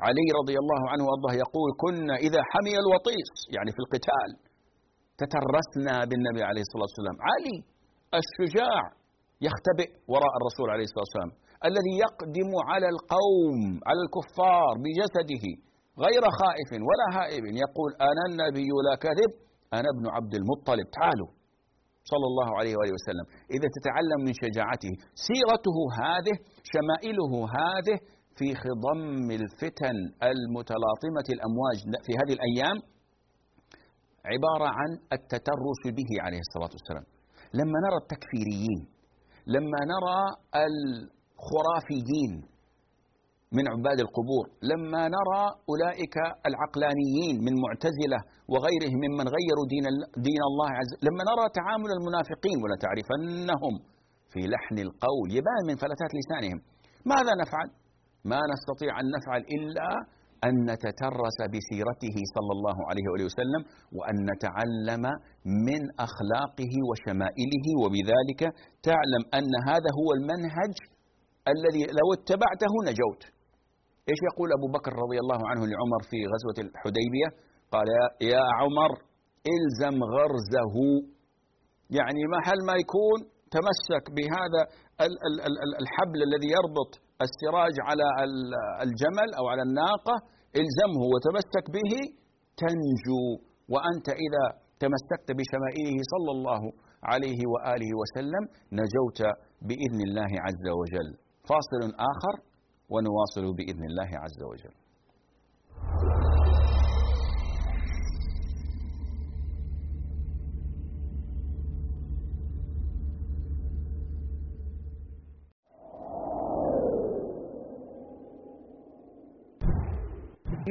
[0.07, 4.31] علي رضي الله عنه وأرضاه يقول كنا إذا حمي الوطيس يعني في القتال
[5.23, 7.17] تترسنا بالنبي عليه الصلاة والسلام.
[7.29, 7.57] علي
[8.21, 8.83] الشجاع
[9.47, 11.33] يختبئ وراء الرسول عليه الصلاة والسلام
[11.69, 15.45] الذي يقدم على القوم على الكفار بجسده
[16.07, 19.33] غير خائف ولا هائب يقول أنا النبي لا كذب
[19.79, 20.87] أنا ابن عبد المطلب.
[21.01, 21.31] تعالوا.
[22.13, 23.27] صلى الله عليه وآله وسلم.
[23.57, 24.93] إذا تتعلم من شجاعته.
[25.29, 26.35] سيرته هذه
[26.73, 27.97] شمائله هذه
[28.39, 29.97] في خضم الفتن
[30.31, 32.77] المتلاطمة الأمواج في هذه الأيام
[34.33, 37.07] عبارة عن التترس به عليه الصلاة والسلام.
[37.55, 38.81] لما نرى التكفيريين
[39.55, 40.21] لما نرى
[40.67, 42.33] الخرافيين
[43.57, 46.17] من عباد القبور لما نرى أولئك
[46.49, 48.21] العقلانيين من معتزلة
[48.53, 49.85] وغيرهم ممن غيروا دين,
[50.29, 53.75] دين الله عز لما نرى تعامل المنافقين ولتعرفنهم
[54.33, 56.59] في لحن القول يبان من فلتات لسانهم
[57.13, 57.69] ماذا نفعل؟
[58.31, 59.89] ما نستطيع أن نفعل إلا
[60.47, 63.63] أن نتترس بسيرته صلى الله عليه وآله وسلم
[63.99, 65.05] وأن نتعلم
[65.69, 68.43] من أخلاقه وشمائله وبذلك
[68.89, 70.75] تعلم أن هذا هو المنهج
[71.55, 73.23] الذي لو اتبعته نجوت.
[74.11, 77.29] إيش يقول أبو بكر رضي الله عنه لعمر في غزوة الحديبية؟
[77.75, 77.89] قال
[78.33, 78.93] يا عمر
[79.55, 80.77] إلزم غرزه.
[81.99, 83.19] يعني محل ما يكون
[83.57, 84.63] تمسك بهذا
[85.83, 88.07] الحبل الذي يربط السراج على
[88.87, 90.17] الجمل أو على الناقة
[90.61, 91.93] إلزمه وتمسك به
[92.63, 93.25] تنجو
[93.73, 94.45] وأنت إذا
[94.83, 96.63] تمسكت بشمائله صلى الله
[97.13, 98.43] عليه وآله وسلم
[98.81, 99.21] نجوت
[99.69, 101.09] بإذن الله عز وجل.
[101.51, 102.35] فاصل آخر
[102.93, 104.75] ونواصل بإذن الله عز وجل.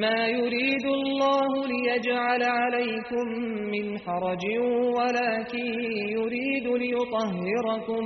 [0.03, 3.27] ما يريد الله ليجعل عليكم
[3.73, 4.43] من حرج
[4.97, 5.67] ولكن
[6.17, 8.03] يريد ليطهركم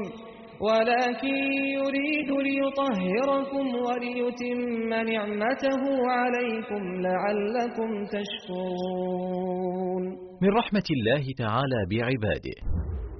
[0.67, 1.37] ولكن
[1.79, 5.81] يريد ليطهركم وليتم نعمته
[6.17, 10.03] عليكم لعلكم تشكرون.
[10.41, 12.57] من رحمة الله تعالى بعباده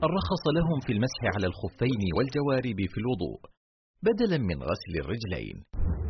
[0.08, 3.40] الرخص لهم في المسح على الخفين والجوارب في الوضوء
[4.04, 5.58] بدلا من غسل الرجلين.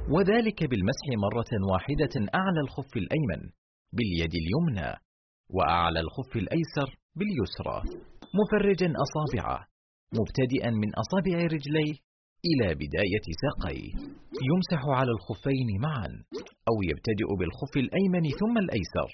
[0.10, 3.42] وذلك بالمسح مرة واحدة أعلى الخف الأيمن
[3.94, 4.92] باليد اليمنى
[5.50, 7.78] وأعلى الخف الأيسر باليسرى.
[8.40, 9.68] مفرجا أصابعه
[10.20, 11.96] مبتدئا من أصابع رجليه
[12.50, 13.92] إلى بداية ساقيه
[14.50, 16.12] يمسح على الخفين معا
[16.70, 19.10] أو يبتدئ بالخف الأيمن ثم الأيسر.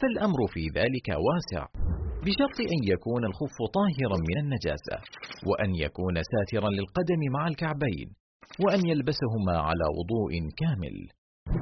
[0.00, 1.66] فالأمر في ذلك واسع
[2.24, 4.96] بشرط أن يكون الخف طاهرا من النجاسة
[5.48, 8.19] وأن يكون ساترا للقدم مع الكعبين.
[8.62, 10.96] وأن يلبسهما على وضوء كامل.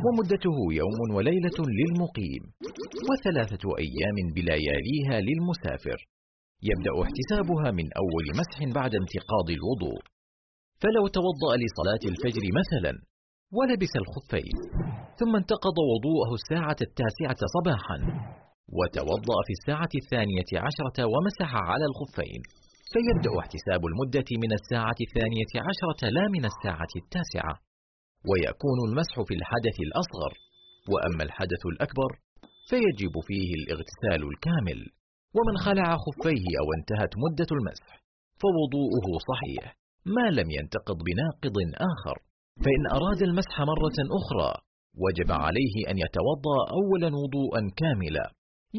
[0.05, 2.43] ومدته يوم وليلة للمقيم
[3.09, 5.99] وثلاثة أيام بلياليها للمسافر.
[6.71, 10.01] يبدأ احتسابها من أول مسح بعد انتقاض الوضوء.
[10.83, 12.93] فلو توضأ لصلاة الفجر مثلا
[13.57, 14.57] ولبس الخفين.
[15.21, 17.99] ثم انتقض وضوءه الساعة التاسعة صباحا.
[18.77, 22.43] وتوضأ في الساعة الثانية عشرة ومسح على الخفين.
[22.93, 27.55] فيبدأ احتساب المدة من الساعة الثانية عشرة لا من الساعة التاسعة
[28.31, 30.33] ويكون المسح في الحدث الأصغر
[30.93, 32.11] وأما الحدث الأكبر
[32.69, 34.81] فيجب فيه الاغتسال الكامل
[35.37, 37.91] ومن خلع خفيه أو انتهت مدة المسح
[38.43, 39.65] فوضوءه صحيح
[40.17, 41.57] ما لم ينتقض بناقض
[41.93, 42.17] آخر
[42.65, 44.53] فإن أراد المسح مرة أخرى
[45.05, 48.27] وجب عليه أن يتوضأ أولا وضوءا كاملا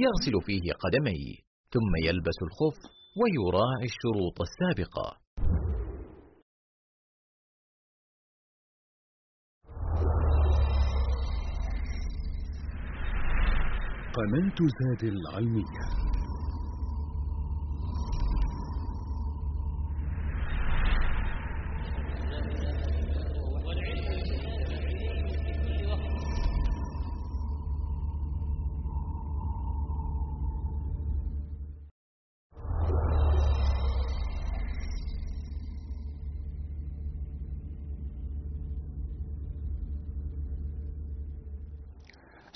[0.03, 1.35] يغسل فيه قدميه
[1.73, 5.19] ثم يلبس الخف ويراعي الشروط السابقة.
[14.13, 16.18] قناة زاد العلمية.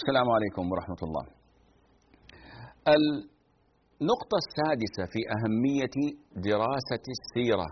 [0.03, 1.25] السلام عليكم ورحمة الله.
[2.95, 5.95] النقطة السادسة في أهمية
[6.51, 7.67] دراسة السيرة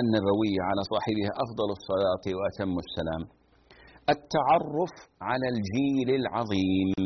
[0.00, 3.22] النبوية على صاحبها أفضل الصلاة وأتم السلام.
[4.14, 4.94] التعرف
[5.28, 7.00] على الجيل العظيم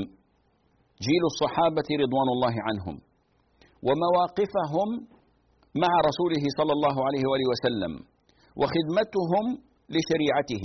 [1.07, 2.97] جيل الصحابة رضوان الله عنهم
[3.87, 4.89] ومواقفهم
[5.83, 7.93] مع رسوله صلى الله عليه وآله وسلم
[8.61, 9.45] وخدمتهم
[9.95, 10.65] لشريعته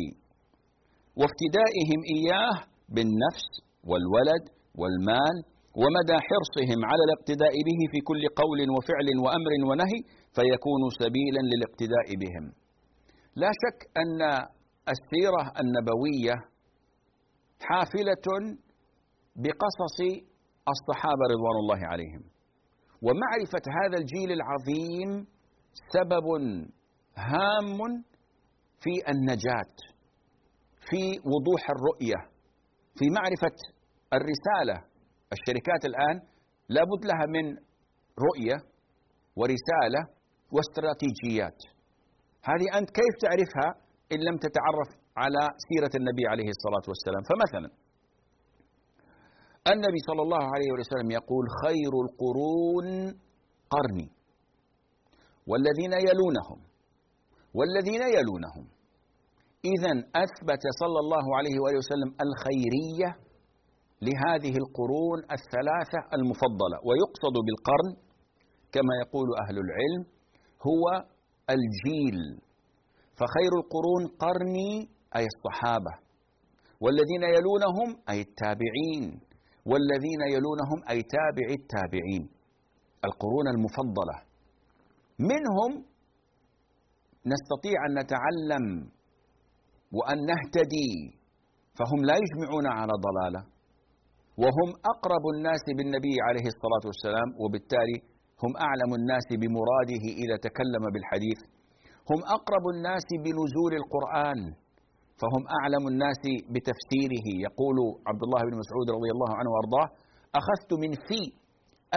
[1.20, 3.48] وافتدائهم إياه بالنفس
[3.90, 4.44] والولد
[4.80, 5.36] والمال
[5.82, 10.00] ومدى حرصهم على الاقتداء به في كل قول وفعل وأمر ونهي
[10.36, 12.46] فيكون سبيلا للاقتداء بهم.
[13.36, 14.22] لا شك أن
[14.94, 16.36] السيرة النبوية
[17.70, 18.28] حافلة
[19.36, 19.98] بقصص
[20.74, 22.24] الصحابة رضوان الله عليهم.
[23.06, 25.28] ومعرفة هذا الجيل العظيم
[25.96, 26.28] سبب
[27.18, 27.80] هام
[28.80, 29.76] في النجاة
[30.90, 32.31] في وضوح الرؤية
[33.02, 33.58] في معرفة
[34.18, 34.78] الرسالة
[35.36, 36.16] الشركات الآن
[36.76, 37.46] لابد لها من
[38.28, 38.58] رؤية
[39.40, 40.02] ورسالة
[40.56, 41.60] واستراتيجيات.
[42.50, 43.70] هذه أنت كيف تعرفها
[44.14, 47.70] إن لم تتعرف على سيرة النبي عليه الصلاة والسلام؟ فمثلا
[49.74, 52.88] النبي صلى الله عليه وسلم يقول خير القرون
[53.74, 54.10] قرني
[55.50, 56.60] والذين يلونهم
[57.58, 58.66] والذين يلونهم.
[59.66, 59.94] إذا
[60.24, 63.10] أثبت صلى الله عليه وآله وسلم الخيرية
[64.02, 67.92] لهذه القرون الثلاثة المفضلة ويقصد بالقرن
[68.74, 70.02] كما يقول أهل العلم
[70.68, 70.86] هو
[71.50, 72.20] الجيل.
[73.20, 75.94] فخير القرون قرني أي الصحابة.
[76.82, 79.22] والذين يلونهم أي التابعين.
[79.66, 82.30] والذين يلونهم أي تابع التابعين.
[83.06, 84.18] القرون المفضلة.
[85.20, 85.72] منهم
[87.26, 88.92] نستطيع أن نتعلم
[89.98, 90.92] وأن نهتدي.
[91.78, 93.42] فهم لا يجمعون على ضلالة.
[94.44, 97.98] وهم أقرب الناس بالنبي عليه الصلاة والسلام وبالتالي
[98.44, 101.40] هم أعلم الناس بمراده إذا تكلم بالحديث.
[102.12, 104.40] هم أقرب الناس بنزول القرآن.
[105.22, 106.22] فهم أعلم الناس
[106.54, 107.28] بتفسيره.
[107.48, 107.78] يقول
[108.10, 109.88] عبد الله بن مسعود رضي الله عنه وأرضاه
[110.40, 111.22] أخذت من في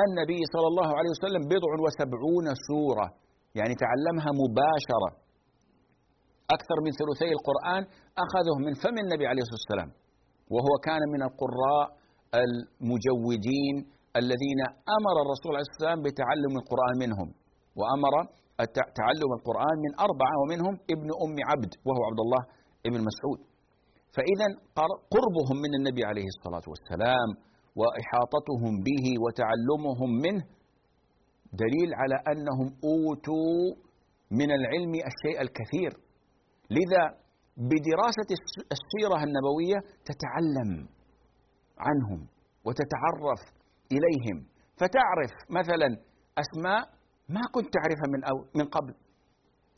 [0.04, 3.06] النبي صلى الله عليه وسلم بضع وسبعون سورة.
[3.58, 5.10] يعني تعلمها مباشرة.
[6.56, 7.82] أكثر من ثلثي القرآن
[8.24, 9.90] أخذه من فم النبي عليه الصلاة والسلام.
[10.54, 11.86] وهو كان من القراء
[12.44, 13.76] المجودين
[14.22, 14.60] الذين
[14.98, 17.28] أمر الرسول عليه الصلاة والسلام بتعلم القرآن منهم
[17.78, 18.14] وأمر
[19.00, 22.42] تعلم القرآن من أربعة ومنهم ابن أم عبد وهو عبد الله
[22.88, 23.40] ابن مسعود.
[24.16, 24.46] فإذا
[25.14, 27.28] قربهم من النبي عليه الصلاة والسلام
[27.80, 30.42] وإحاطتهم به وتعلمهم منه
[31.62, 33.62] دليل على أنهم أوتوا
[34.30, 36.03] من العلم الشيء الكثير.
[36.70, 37.04] لذا
[37.56, 38.30] بدراسة
[38.76, 40.88] السيرة النبوية تتعلم
[41.78, 42.28] عنهم
[42.64, 43.40] وتتعرف
[43.92, 44.46] إليهم.
[44.76, 45.88] فتعرف مثلا
[46.38, 46.80] أسماء
[47.28, 48.94] ما كنت تعرفها من أو من قبل.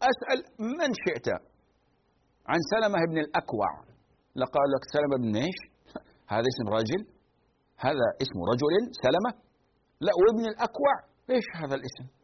[0.03, 1.29] أسأل من شئت.
[2.47, 3.71] عن سلمة بن الأكوع.
[4.37, 5.59] لقال لك سلمة بن إيش؟
[6.35, 7.01] هذا اسم رجل.
[7.77, 8.75] هذا اسم رجل
[9.05, 9.43] سلمة.
[10.01, 10.95] لا وابن الأكوع.
[11.31, 12.16] إيش هذا الاسم؟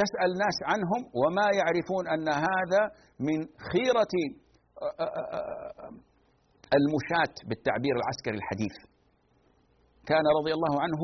[0.00, 2.82] تسأل ناس عنهم وما يعرفون أن هذا
[3.26, 3.38] من
[3.72, 4.14] خيرة
[6.78, 8.76] المشاة بالتعبير العسكري الحديث.
[10.10, 11.02] كان رضي الله عنه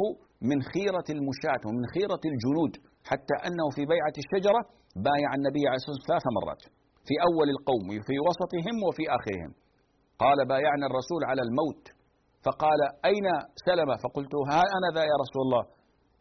[0.51, 2.72] من خيرة المشاة ومن خيرة الجنود
[3.11, 4.61] حتى أنه في بيعة الشجرة
[5.07, 6.62] بايع النبي عليه الصلاة والسلام ثلاث مرات
[7.09, 9.51] في أول القوم في وسطهم وفي آخرهم.
[10.22, 11.84] قال بايعنا الرسول على الموت.
[12.47, 12.80] فقال
[13.11, 13.26] أين
[13.68, 15.64] سلمة؟ فقلت ها أنا ذا يا رسول الله.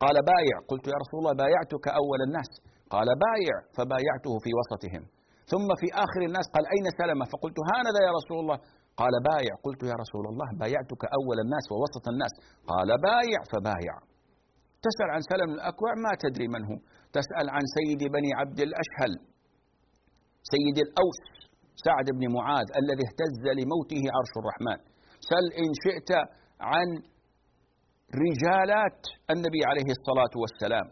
[0.04, 0.56] قال بايع.
[0.72, 2.52] قلت يا رسول الله بايعتك أول الناس.
[2.94, 5.04] قال بايع فبايعته في وسطهم.
[5.52, 8.58] ثم في آخر الناس قال أين سلمة؟ فقلت ها أنا ذا يا رسول الله.
[9.02, 9.54] قال بايع.
[9.66, 12.34] قلت يا رسول الله بايعتك أول الناس ووسط الناس.
[12.72, 13.96] قال بايع فبايع.
[14.86, 16.78] تسأل عن سلم الأكوع؟ ما تدري من هو.
[17.18, 19.12] تسأل عن سيد بني عبد الأشهل
[20.54, 21.22] سيد الأوس
[21.86, 24.80] سعد بن معاذ الذي اهتز لموته عرش الرحمن.
[25.32, 26.12] سل إن شئت
[26.72, 26.88] عن
[28.16, 30.88] رجالات النبي عليه الصلاة والسلام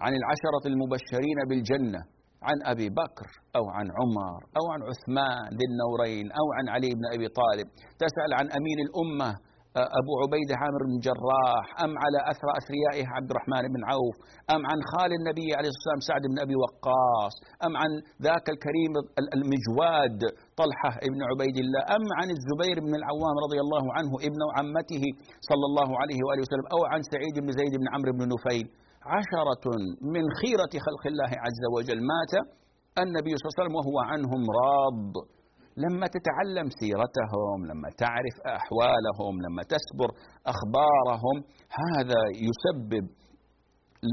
[0.00, 1.98] عن العشرة المبشرين بالجنة
[2.42, 7.04] عن أبي بكر أو عن عمر أو عن عثمان ذي النورين أو عن علي بن
[7.14, 7.66] أبي طالب
[8.04, 9.30] تسأل عن أمين الأمة
[10.00, 14.16] أبو عبيدة عامر بن جراح أم على أثر أثريائه عبد الرحمن بن عوف
[14.54, 17.34] أم عن خال النبي عليه الصلاة والسلام سعد بن أبي وقاص
[17.66, 17.90] أم عن
[18.26, 18.92] ذاك الكريم
[19.36, 20.18] المجواد
[20.60, 25.04] طلحة بن عبيد الله أم عن الزبير بن العوام رضي الله عنه ابن عمته
[25.50, 28.66] صلى الله عليه وآله وسلم أو عن سعيد بن زيد بن عمرو بن نفيل.
[29.16, 29.64] عشرة
[30.14, 32.32] من خيرة خلق الله عز وجل مات
[33.04, 35.12] النبي صلى الله عليه وسلم وهو عنهم راض.
[35.76, 40.08] لما تتعلم سيرتهم لما تعرف أحوالهم لما تسبر
[40.52, 41.36] أخبارهم
[41.82, 43.08] هذا يسبب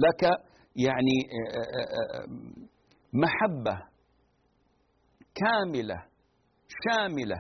[0.05, 0.21] لك
[0.75, 1.17] يعني
[3.13, 3.75] محبة
[5.35, 5.99] كاملة
[6.85, 7.39] شاملة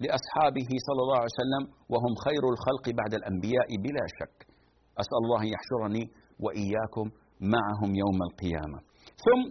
[0.00, 4.36] لأصحابه صلى الله عليه وسلم وهم خير الخلق بعد الأنبياء بلا شك.
[5.02, 6.04] أسأل الله أن يحشرني
[6.44, 7.06] وإياكم
[7.54, 8.78] معهم يوم القيامة.
[9.24, 9.42] ثم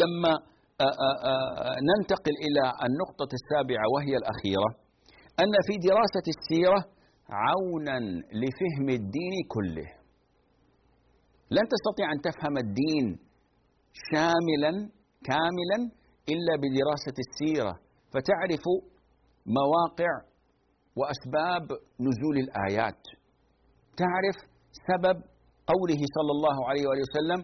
[0.00, 0.34] لما
[1.88, 4.70] ننتقل إلى النقطة السابعة وهي الأخيرة.
[5.42, 6.80] أن في دراسة السيرة
[7.44, 7.98] عونا
[8.42, 9.88] لفهم الدين كله.
[11.50, 13.06] لن تستطيع أن تفهم الدين
[14.10, 14.72] شاملا
[15.28, 15.78] كاملا
[16.32, 17.74] إلا بدراسة السيرة.
[18.12, 18.64] فتعرف
[19.58, 20.12] مواقع
[20.98, 21.64] وأسباب
[22.06, 23.02] نزول الآيات.
[24.02, 24.36] تعرف
[24.88, 25.16] سبب
[25.72, 27.40] قوله صلى الله عليه وآله وسلم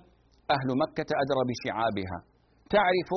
[0.57, 2.19] أهل مكة أدرى بشعابها.
[2.77, 3.11] تعرف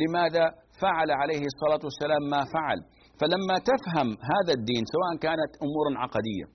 [0.00, 0.44] لماذا
[0.82, 2.78] فعل عليه الصلاة والسلام ما فعل.
[3.20, 6.46] فلما تفهم هذا الدين سواء كانت أمورا عقدية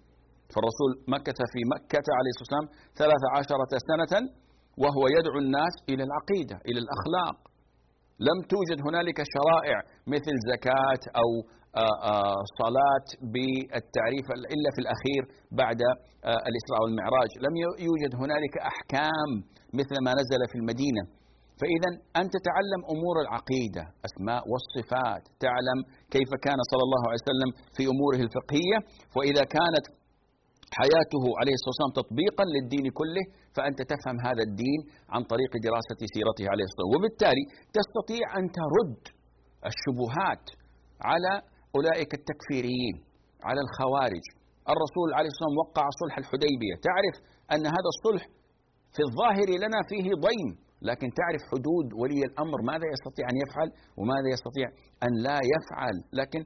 [0.54, 2.68] فالرسول مكة في مكة عليه الصلاة والسلام
[3.02, 4.14] ثلاث عشرة سنة
[4.84, 7.36] وهو يدعو الناس إلى العقيدة إلى الأخلاق.
[8.28, 9.78] لم توجد هنالك شرائع
[10.16, 11.30] مثل زكاة أو
[11.84, 15.22] آه، آه، صلاة بالتعريف إلا في الأخير
[15.62, 15.80] بعد
[16.30, 17.30] آه، الإسراء والمعراج.
[17.46, 17.54] لم
[17.88, 19.30] يوجد هنالك أحكام
[19.80, 21.04] مثل ما نزل في المدينة.
[21.60, 21.90] فإذا
[22.22, 25.80] أنت تتعلم أمور العقيدة أسماء والصفات تعلم
[26.16, 28.78] كيف كان صلى الله عليه وسلم في أموره الفقهية
[29.18, 29.86] وإذا كانت
[30.80, 33.24] حياته عليه الصلاة والسلام تطبيقا للدين كله
[33.56, 34.80] فأنت تفهم هذا الدين
[35.14, 36.96] عن طريق دراسة سيرته عليه الصلاة والسلام.
[36.96, 37.44] وبالتالي
[37.80, 39.02] تستطيع أن ترد
[39.72, 40.46] الشبهات
[41.10, 41.34] على
[41.78, 42.96] أولئك التكفيريين
[43.48, 44.26] على الخوارج.
[44.74, 46.76] الرسول عليه الصلاة والسلام وقع صلح الحديبية.
[46.90, 47.16] تعرف
[47.54, 48.24] أن هذا الصلح
[48.96, 50.50] في الظاهر لنا فيه ضيم.
[50.82, 53.70] لكن تعرف حدود ولي الأمر ماذا يستطيع أن يفعل
[54.00, 54.68] وماذا يستطيع
[55.06, 55.96] أن لا يفعل.
[56.20, 56.42] لكن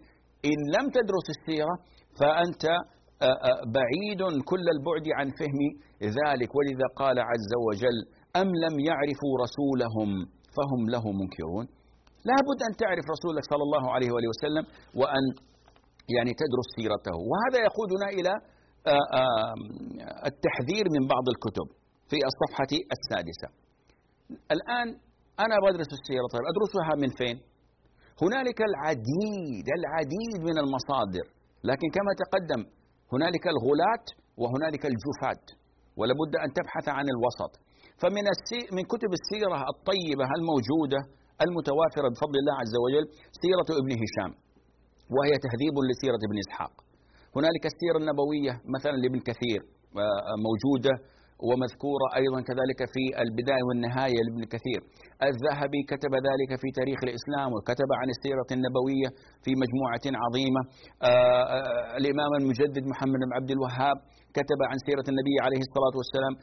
[0.52, 1.76] إن لم تدرس السيرة
[2.20, 2.66] فأنت
[3.78, 4.22] بعيد
[4.52, 5.60] كل البعد عن فهم
[6.20, 6.50] ذلك.
[6.58, 7.98] ولذا قال عز وجل
[8.42, 10.10] أم لم يعرفوا رسولهم
[10.58, 11.66] فهم له منكرون.
[12.30, 14.66] لا بد أن تعرف رسولك صلى الله عليه وآله وسلم
[15.00, 15.24] وأن
[16.16, 17.18] يعني تدرس سيرته.
[17.32, 18.34] وهذا يقودنا إلى
[20.32, 21.68] التحذير من بعض الكتب
[22.10, 23.48] في الصفحة السادسة.
[24.56, 24.88] الآن
[25.46, 27.38] أنا بدرس السيرة طيب أدرسها من فين؟
[28.24, 31.26] هنالك العديد العديد من المصادر
[31.70, 32.62] لكن كما تقدم
[33.14, 34.06] هنالك الغلاة
[34.42, 35.46] وهنالك الجفاة
[36.00, 37.52] ولابد أن تبحث عن الوسط
[38.02, 38.26] فمن
[38.78, 41.00] من كتب السيرة الطيبة الموجودة
[41.46, 43.06] المتوافرة بفضل الله عز وجل
[43.44, 44.32] سيرة ابن هشام
[45.16, 46.74] وهي تهذيب لسيرة ابن إسحاق
[47.36, 49.60] هنالك السيرة النبوية مثلا لابن كثير
[49.98, 50.94] آه، موجودة
[51.48, 54.80] ومذكورة أيضا كذلك في البداية والنهاية لابن كثير.
[55.30, 59.10] الذهبي كتب ذلك في تاريخ الإسلام وكتب عن السيرة النبوية
[59.44, 60.62] في مجموعة عظيمة.
[61.10, 63.98] آه، آه، الإمام المجدد محمد بن عبد الوهاب
[64.38, 66.34] كتب عن سيرة النبي عليه الصلاة والسلام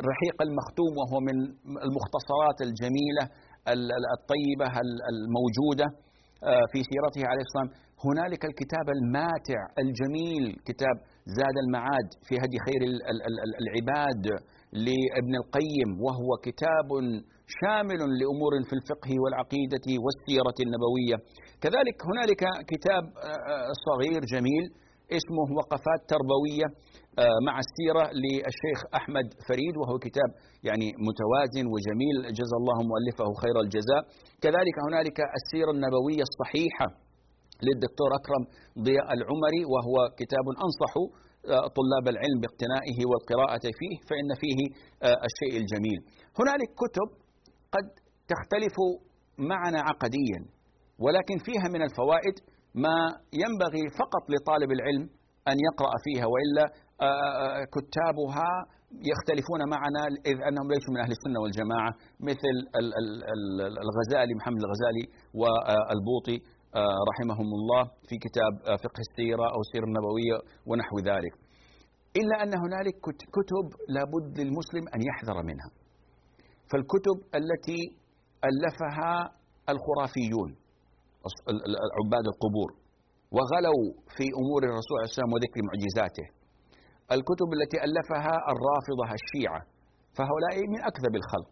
[0.00, 1.36] الرحيق المختوم وهو من
[1.86, 3.24] المختصرات الجميلة
[4.16, 4.68] الطيبة
[5.12, 5.86] الموجودة
[6.50, 12.58] آه، في سيرته عليه الصلاة والسلام هنالك الكتاب الماتع الجميل كتاب زاد المعاد في هدي
[12.66, 12.80] خير
[13.62, 14.24] العباد
[14.72, 16.88] لابن القيم وهو كتاب
[17.60, 21.16] شامل لأمور في الفقه والعقيدة والسيرة النبوية.
[21.64, 24.64] كذلك هنالك كتاب آه، آه، صغير جميل
[25.18, 26.68] اسمه وقفات تربوية
[27.22, 30.30] آه، مع السيرة للشيخ أحمد فريد وهو كتاب
[30.68, 32.16] يعني متوازن وجميل.
[32.38, 34.02] جزا الله مؤلفه خير الجزاء.
[34.44, 36.86] كذلك هنالك السيرة النبوية الصحيحة
[37.68, 38.42] للدكتور أكرم
[38.86, 40.92] ضياء العمري وهو كتاب أنصح
[41.54, 44.60] آه، طلاب العلم باقتنائه والقراءة فيه فإن فيه
[45.08, 46.00] آه، الشيء الجميل.
[46.40, 47.08] هنالك كتب
[47.74, 47.86] قد
[48.32, 48.76] تختلف
[49.38, 50.40] معنا عقديا
[51.04, 52.36] ولكن فيها من الفوائد
[52.84, 52.96] ما
[53.42, 55.04] ينبغي فقط لطالب العلم
[55.50, 56.64] أن يقرأ فيها وإلا
[57.00, 58.50] آه، كتابها
[59.10, 61.92] يختلفون معنا إذ أنهم ليسوا من أهل السنة والجماعة
[62.30, 62.54] مثل
[63.84, 65.04] الغزالي محمد الغزالي
[65.40, 66.38] والبوطي
[67.10, 71.34] رحمهم الله في كتاب آه، فقه السيرة أو السيرة النبوية ونحو ذلك.
[72.20, 72.94] إلا أن هنالك
[73.36, 75.70] كتب لابد للمسلم أن يحذر منها.
[76.70, 77.80] فالكتب التي
[78.50, 79.12] ألفها
[79.72, 80.50] الخرافيون
[81.98, 82.70] عباد القبور
[83.36, 83.84] وغلوا
[84.16, 86.26] في أمور الرسول عليه السلام وذكر معجزاته.
[87.16, 89.60] الكتب التي ألفها الرافضة الشيعة
[90.16, 91.50] فهؤلاء من أكذب الخلق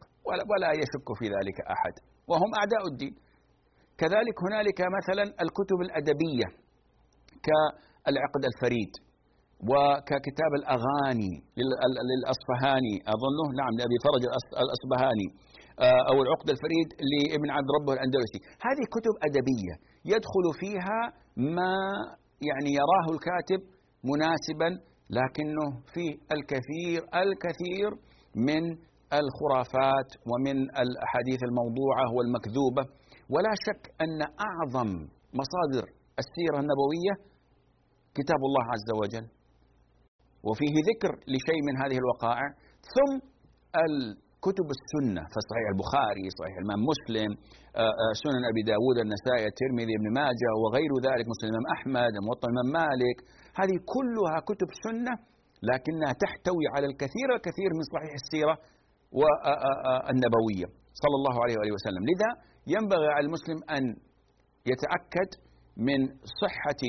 [0.52, 1.94] ولا يشك في ذلك أحد
[2.30, 3.14] وهم أعداء الدين.
[4.02, 6.48] كذلك هنالك مثلا الكتب الأدبية
[7.46, 8.92] كالعقد الفريد
[9.70, 11.32] وككتاب الأغاني
[12.10, 12.94] للأصفهاني.
[13.14, 14.22] أظنه نعم لأبي فرج
[14.64, 15.28] الأصبهاني
[15.86, 18.38] آه، أو العقد الفريد لابن عبد ربه الأندلسي.
[18.66, 19.74] هذه كتب أدبية
[20.12, 21.00] يدخل فيها
[21.56, 21.74] ما
[22.48, 23.60] يعني يراه الكاتب
[24.12, 24.70] مناسبا
[25.18, 27.88] لكنه فيه الكثير الكثير
[28.48, 28.62] من
[29.20, 33.01] الخرافات ومن الأحاديث الموضوعة والمكذوبة.
[33.30, 34.90] ولا شك أن أعظم
[35.40, 35.84] مصادر
[36.22, 37.14] السيرة النبوية
[38.14, 39.26] كتاب الله عز وجل.
[40.48, 42.48] وفيه ذكر لشيء من هذه الوقائع
[42.94, 43.12] ثم
[43.86, 47.30] الكتب السنة فصحيح البخاري صحيح الإمام مسلم
[47.82, 52.48] آه، آه، سنن أبي داود النسائي الترمذي ابن ماجه وغير ذلك مسلم الإمام أحمد موطن
[52.50, 53.16] الإمام مالك.
[53.60, 55.14] هذه كلها كتب سنة
[55.70, 58.54] لكنها تحتوي على الكثير الكثير من صحيح السيرة
[59.20, 62.02] والنبوية آه، صلى الله عليه وآله وسلم.
[62.10, 62.30] لذا
[62.74, 63.84] ينبغي على المسلم أن
[64.70, 65.30] يتأكد
[65.76, 66.00] من
[66.42, 66.82] صحة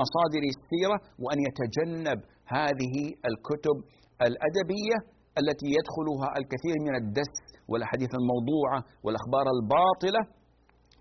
[0.00, 2.18] مصادر السيرة وأن يتجنب
[2.58, 2.94] هذه
[3.30, 3.76] الكتب
[4.28, 4.98] الأدبية
[5.40, 7.34] التي يدخلها الكثير من الدس
[7.70, 10.22] والأحاديث الموضوعة والأخبار الباطلة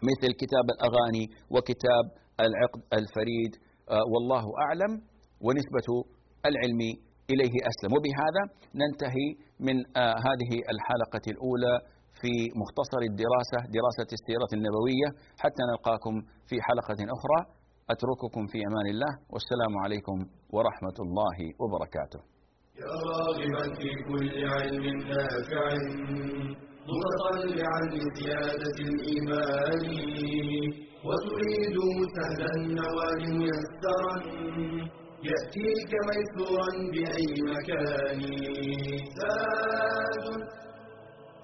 [0.10, 2.06] مثل كتاب الأغاني وكتاب
[2.46, 3.52] العقد الفريد.
[3.90, 4.92] آه، والله أعلم
[5.46, 5.88] ونسبة
[6.50, 6.82] العلم
[7.32, 7.92] إليه أسلم.
[7.96, 8.44] وبهذا
[8.82, 9.28] ننتهي
[9.68, 11.76] من آه، هذه الحلقة الأولى
[12.26, 15.10] في مختصر الدراسة دراسة السيرة النبوية
[15.44, 16.14] حتى نلقاكم
[16.50, 17.40] في حلقة أخرى.
[17.94, 19.14] أترككم في أمان الله.
[19.34, 20.18] والسلام عليكم
[20.56, 22.22] ورحمة الله وبركاته.
[22.84, 25.66] يا راغبا في كل علم نافع
[26.92, 29.86] متطلعا لزيادة الإيمان
[31.08, 31.78] وتريد
[32.16, 34.16] سهلا النوال ميسرا
[35.30, 38.20] يأتيك ميسورا بأي مكان.
[39.20, 40.26] زاد